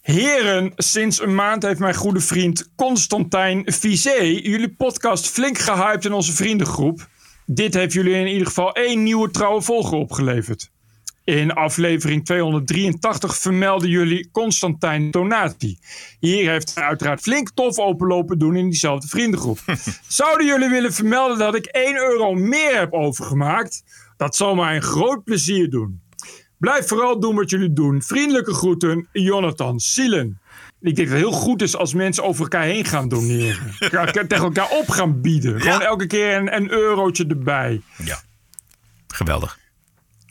[0.00, 6.12] Heren, sinds een maand heeft mijn goede vriend Constantijn Vizé jullie podcast flink gehyped in
[6.12, 7.08] onze vriendengroep.
[7.46, 10.70] Dit heeft jullie in ieder geval één nieuwe trouwe volger opgeleverd.
[11.26, 15.78] In aflevering 283 vermelden jullie Constantijn Donati.
[16.20, 19.58] Hier heeft hij uiteraard flink tof openlopen doen in diezelfde vriendengroep.
[20.08, 23.82] Zouden jullie willen vermelden dat ik 1 euro meer heb overgemaakt?
[24.16, 26.00] Dat zal mij een groot plezier doen.
[26.58, 28.02] Blijf vooral doen wat jullie doen.
[28.02, 30.40] Vriendelijke groeten, Jonathan Sielen.
[30.80, 33.74] Ik denk dat het heel goed is als mensen over elkaar heen gaan doneren.
[34.28, 35.60] Tegen elkaar op gaan bieden.
[35.60, 37.80] Gewoon elke keer een, een eurotje erbij.
[38.04, 38.22] Ja.
[39.06, 39.58] Geweldig.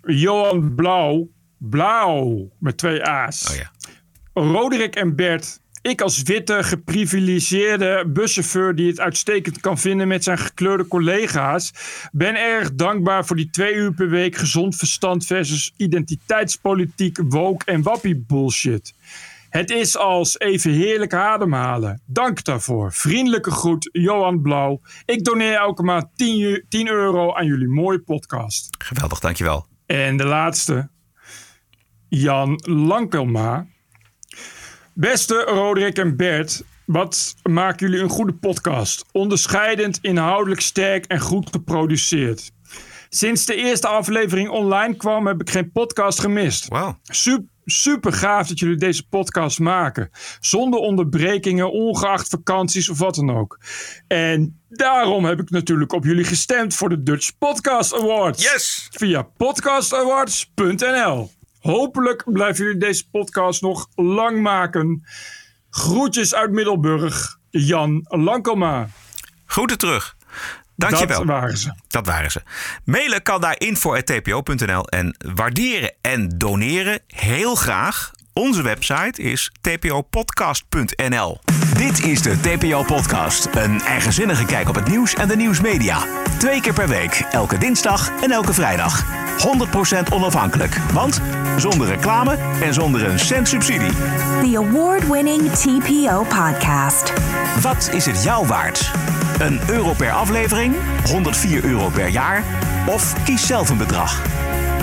[0.06, 1.30] Johan Blauw.
[1.58, 2.52] Blauw.
[2.60, 3.50] Met twee A's.
[3.50, 3.72] Oh ja.
[4.34, 5.60] Roderick en Bert.
[5.82, 11.72] Ik als witte, geprivilegeerde buschauffeur die het uitstekend kan vinden met zijn gekleurde collega's,
[12.12, 17.82] ben erg dankbaar voor die twee uur per week gezond verstand versus identiteitspolitiek, woke en
[17.82, 18.94] wappie bullshit.
[19.50, 22.02] Het is als even heerlijk ademhalen.
[22.06, 22.94] Dank daarvoor.
[22.94, 24.82] Vriendelijke groet, Johan Blauw.
[25.06, 28.68] Ik doneer elke maand 10, eu- 10 euro aan jullie mooie podcast.
[28.78, 29.66] Geweldig, dankjewel.
[29.86, 30.90] En de laatste,
[32.10, 33.68] Jan Lankelma.
[34.94, 39.06] Beste Roderick en Bert, wat maken jullie een goede podcast?
[39.12, 42.52] Onderscheidend, inhoudelijk sterk en goed geproduceerd.
[43.10, 46.68] Sinds de eerste aflevering online kwam, heb ik geen podcast gemist.
[46.68, 46.94] Wow.
[47.04, 50.10] Super, super gaaf dat jullie deze podcast maken.
[50.40, 53.60] Zonder onderbrekingen, ongeacht vakanties of wat dan ook.
[54.08, 58.44] En daarom heb ik natuurlijk op jullie gestemd voor de Dutch Podcast Awards.
[58.44, 58.88] Yes!
[58.92, 61.32] Via podcastawards.nl.
[61.60, 65.04] Hopelijk blijven jullie deze podcast nog lang maken.
[65.70, 68.90] Groetjes uit Middelburg, Jan Lankelma.
[69.46, 70.16] Groeten terug.
[70.76, 71.18] Dankjewel.
[71.18, 71.74] Dat waren ze.
[71.88, 72.42] Dat waren ze.
[72.84, 78.12] Mailen kan naar info.tpo.nl en waarderen en doneren heel graag.
[78.34, 81.40] Onze website is tpopodcast.nl.
[81.78, 83.48] Dit is de TPO-podcast.
[83.54, 85.98] Een eigenzinnige kijk op het nieuws en de nieuwsmedia.
[86.38, 89.04] Twee keer per week, elke dinsdag en elke vrijdag.
[90.08, 91.22] 100% onafhankelijk, want
[91.58, 93.92] zonder reclame en zonder een cent subsidie.
[94.42, 97.14] The award winning TPO podcast.
[97.62, 98.92] Wat is het jou waard?
[99.40, 100.76] Een euro per aflevering,
[101.06, 102.44] 104 euro per jaar
[102.88, 104.22] of kies zelf een bedrag.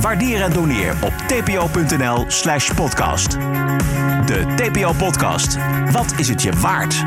[0.00, 3.30] Waardeer en doneer op tpo.nl slash podcast.
[4.26, 5.58] De TPO-podcast.
[5.90, 7.02] Wat is het je waard?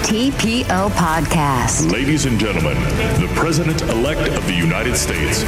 [0.00, 1.90] TPO Podcast.
[1.90, 2.76] Ladies and gentlemen,
[3.18, 5.44] the President elect of the United States.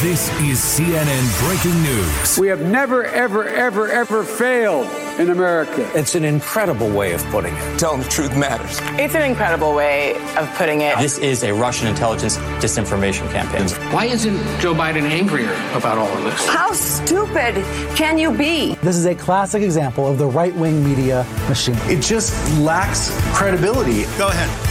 [0.00, 2.36] This is CNN breaking news.
[2.36, 5.90] We have never, ever, ever, ever failed in America.
[5.94, 7.78] It's an incredible way of putting it.
[7.78, 8.78] Tell them the truth matters.
[9.00, 10.98] It's an incredible way of putting it.
[10.98, 13.68] This is a Russian intelligence disinformation campaign.
[13.92, 16.46] Why isn't Joe Biden angrier about all of this?
[16.46, 17.54] How stupid
[17.96, 18.74] can you be?
[18.76, 21.76] This is a classic example of the right wing media machine.
[21.84, 24.04] It just lacks credibility.
[24.18, 24.65] Go ahead.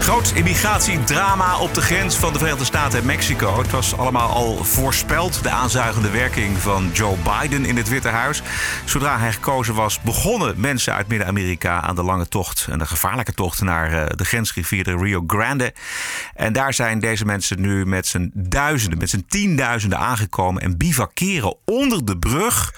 [0.00, 3.58] Groot immigratiedrama op de grens van de Verenigde Staten en Mexico.
[3.58, 8.42] Het was allemaal al voorspeld, de aanzuigende werking van Joe Biden in het Witte Huis.
[8.84, 13.32] Zodra hij gekozen was, begonnen mensen uit Midden-Amerika aan de lange tocht en de gevaarlijke
[13.34, 15.74] tocht naar eh, de grensrivier de Rio Grande.
[16.34, 21.56] En daar zijn deze mensen nu met z'n duizenden, met z'n tienduizenden aangekomen en bivakeren
[21.64, 22.72] onder de brug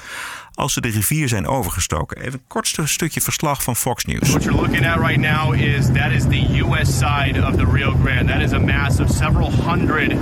[0.54, 2.20] als ze de rivier zijn overgestoken.
[2.20, 2.40] Even
[2.76, 4.30] een stukje verslag van Fox News.
[4.30, 6.98] What you're looking at right now is that is the U.S.
[6.98, 8.32] side of the Rio Grande.
[8.32, 10.16] That is a mass of several hundred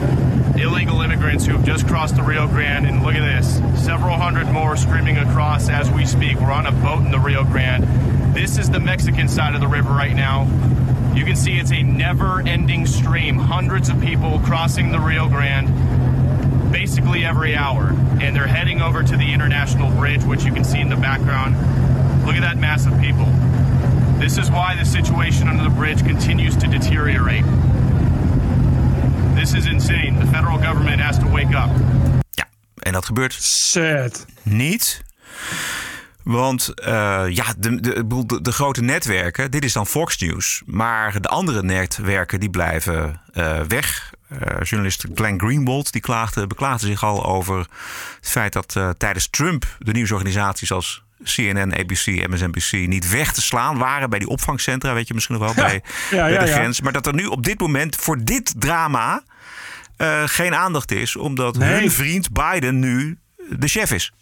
[0.56, 2.86] illegal immigrants who have just crossed the Rio Grande.
[2.86, 6.40] And look at this, several hundred more streaming across as we speak.
[6.40, 7.84] We're on a boat in the Rio Grande.
[8.34, 10.46] This is the Mexican side of the river right now.
[11.14, 13.36] You can see it's a never-ending stream.
[13.36, 15.68] Hundreds of people crossing the Rio Grande
[16.70, 17.88] basically every hour.
[18.20, 21.56] And they're heading over to the international bridge, which you can see in the background.
[22.26, 23.26] Look at that mass of people.
[24.18, 27.44] This is why the situation under the bridge continues to deteriorate.
[29.34, 30.18] This is insane.
[30.18, 31.70] The federal government has to wake up.
[32.80, 34.26] En dat gebeurt Sad.
[34.42, 35.02] niet.
[36.22, 40.62] Want eh, ja, de, de, de, de grote netwerken, dit is dan Fox News.
[40.66, 44.12] Maar de andere netwerken die blijven eh, weg.
[44.30, 49.28] Eh, journalist Glenn Greenwald die klaagde, beklaagde zich al over het feit dat eh, tijdens
[49.30, 54.94] Trump de nieuwsorganisaties als CNN, ABC, MSNBC niet weg te slaan waren bij die opvangcentra,
[54.94, 56.80] weet je misschien nog wel, bij, Ja, bij ja, de grens.
[56.80, 59.22] Maar dat er nu op dit moment voor dit drama
[59.96, 61.80] eh, geen aandacht is, omdat Nee.
[61.80, 63.18] hun vriend Biden nu
[63.58, 64.12] de chef is.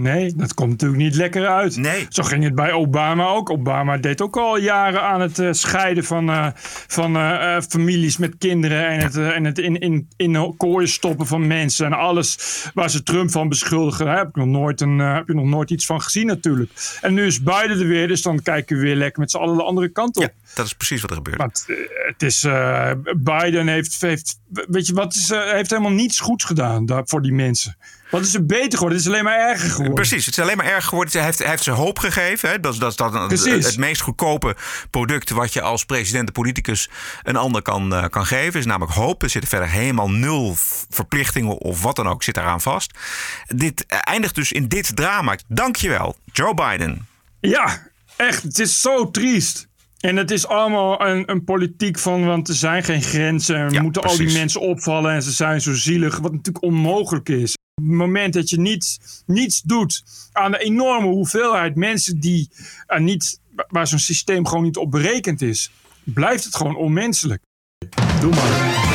[0.00, 1.76] Nee, dat komt natuurlijk niet lekker uit.
[1.76, 2.06] Nee.
[2.08, 3.50] Zo ging het bij Obama ook.
[3.50, 6.48] Obama deed ook al jaren aan het eh, scheiden van, eh,
[6.86, 8.88] van eh, families met kinderen.
[8.88, 11.86] En het, en het in, in, in kooien stoppen van mensen.
[11.86, 12.38] En alles
[12.74, 14.06] waar ze Trump van beschuldigen.
[14.06, 16.70] Daar heb, ik nog nooit een, heb je nog nooit iets van gezien natuurlijk.
[17.00, 18.08] En nu is Biden er weer.
[18.08, 20.32] Dus dan kijken we weer lekker met z'n allen de andere kant op.
[20.54, 21.38] Dat is precies wat er gebeurt.
[21.38, 21.66] Want
[22.06, 22.46] het is,
[23.16, 27.32] Biden heeft, heeft, weet je wat, is, heeft helemaal niets goeds gedaan daar, voor die
[27.32, 27.76] mensen.
[28.10, 28.98] Wat is er beter geworden?
[28.98, 29.94] Het is alleen maar erger geworden.
[29.94, 31.12] Precies, het is alleen maar erg geworden.
[31.16, 32.48] Hij heeft, hij heeft ze hoop gegeven.
[32.50, 32.60] Hè?
[32.60, 34.56] Dat, is- dat is dan het, het meest goedkope
[34.90, 36.88] product wat je als president en politicus
[37.22, 38.60] een ander kan, eh, kan geven.
[38.60, 39.22] Is namelijk hoop.
[39.22, 40.54] Er zitten verder helemaal nul
[40.90, 42.98] verplichtingen of wat dan ook zit daaraan vast.
[43.46, 45.36] Dit eh, eindigt dus in dit drama.
[45.48, 47.06] Dankjewel, Joe Biden.
[47.40, 47.86] Ja,
[48.16, 48.42] echt.
[48.42, 49.66] Het is zo triest.
[49.98, 53.56] En het is allemaal een, een politiek van, want er zijn geen grenzen.
[53.56, 56.18] En we Ja, moeten al die mensen opvallen en ze zijn zo zielig.
[56.18, 57.56] Wat natuurlijk onmogelijk is.
[57.80, 60.02] Moment dat je niets, niets doet
[60.32, 62.50] aan de enorme hoeveelheid mensen die
[62.86, 65.70] eh, niet, waar zo'n systeem gewoon niet op berekend is,
[66.04, 67.42] blijft het gewoon onmenselijk.
[68.20, 68.87] Doe maar.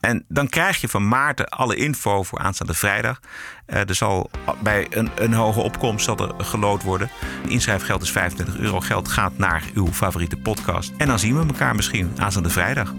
[0.00, 3.20] En dan krijg je van Maarten alle info voor aanstaande vrijdag.
[3.66, 4.30] Eh, er zal
[4.62, 7.10] bij een, een hoge opkomst zal er gelood worden.
[7.48, 8.80] Inschrijfgeld is 25 euro.
[8.80, 10.92] Geld gaat naar uw favoriete podcast.
[10.96, 12.94] En dan zien we elkaar misschien aanstaande vrijdag.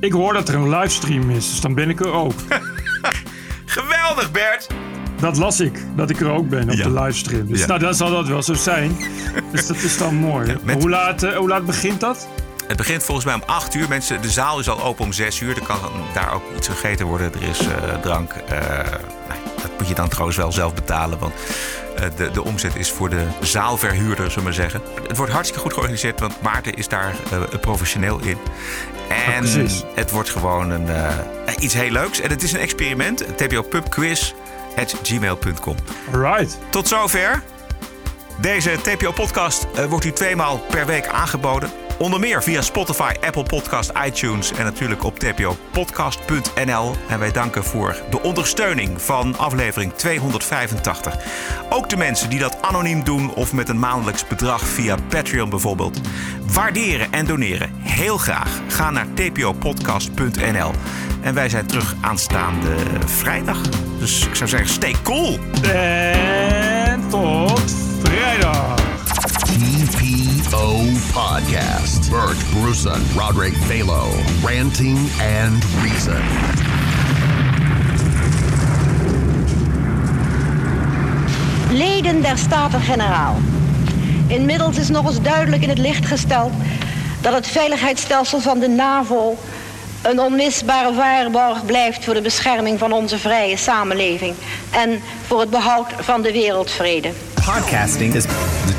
[0.00, 2.32] Ik hoor dat er een livestream is, dus dan ben ik er ook.
[3.64, 4.66] Geweldig, Bert!
[5.20, 6.82] Dat las ik, dat ik er ook ben op Ja.
[6.84, 7.46] de livestream.
[7.46, 7.66] Dus Ja.
[7.66, 8.96] nou, dan zal dat wel zo zijn.
[9.52, 10.56] Dus dat is dan mooi.
[10.64, 12.28] met- Hoe, laat, eh, hoe laat begint dat?
[12.66, 13.88] Het begint volgens mij om 8 uur.
[13.88, 15.56] Mensen, de zaal is al open om 6 uur.
[15.56, 15.78] Er kan
[16.14, 17.34] daar ook iets gegeten worden.
[17.34, 18.32] Er is eh, drank.
[18.32, 18.58] Eh,
[19.62, 21.18] dat moet je dan trouwens wel zelf betalen.
[21.18, 21.34] Want
[21.96, 24.82] eh, de, de omzet is voor de zaalverhuurder, zullen we maar zeggen.
[25.08, 26.20] Het wordt hartstikke goed georganiseerd.
[26.20, 27.14] Want Maarten is daar
[27.60, 28.38] professioneel in.
[29.08, 29.82] En precies.
[29.94, 30.88] het wordt gewoon een,
[31.58, 32.20] iets heel leuks.
[32.20, 33.24] En het is een experiment.
[33.36, 34.32] TPO Pub Quiz
[34.76, 35.76] at gmail.com.
[36.12, 36.58] Right.
[36.70, 37.42] Tot zover.
[38.40, 41.70] Deze TPO-podcast wordt u tweemaal per week aangeboden.
[41.98, 46.94] Onder meer via Spotify, Apple Podcast, iTunes en natuurlijk op tpopodcast.nl.
[47.08, 51.16] En wij danken voor de ondersteuning van aflevering 285.
[51.70, 56.00] Ook de mensen die dat anoniem doen of met een maandelijks bedrag via Patreon bijvoorbeeld.
[56.52, 58.60] Waarderen en doneren heel graag.
[58.68, 60.70] Ga naar tpopodcast.nl.
[61.20, 62.76] En wij zijn terug aanstaande
[63.06, 63.60] vrijdag.
[63.98, 65.38] Dus ik zou zeggen, stay cool.
[65.62, 68.83] En tot vrijdag.
[70.54, 72.10] TPO Podcast.
[72.10, 74.08] Bert Bruson, Roderick Balo,
[74.42, 76.22] Ranting and Reason.
[81.70, 83.36] Leden der Staten-Generaal.
[84.26, 86.52] Inmiddels is nog eens duidelijk in het licht gesteld
[87.20, 89.36] dat het veiligheidsstelsel van de NAVO
[90.02, 94.34] een onmisbare waarborg blijft voor de bescherming van onze vrije samenleving
[94.70, 97.10] en voor het behoud van de wereldvrede.
[97.34, 98.24] Podcasting is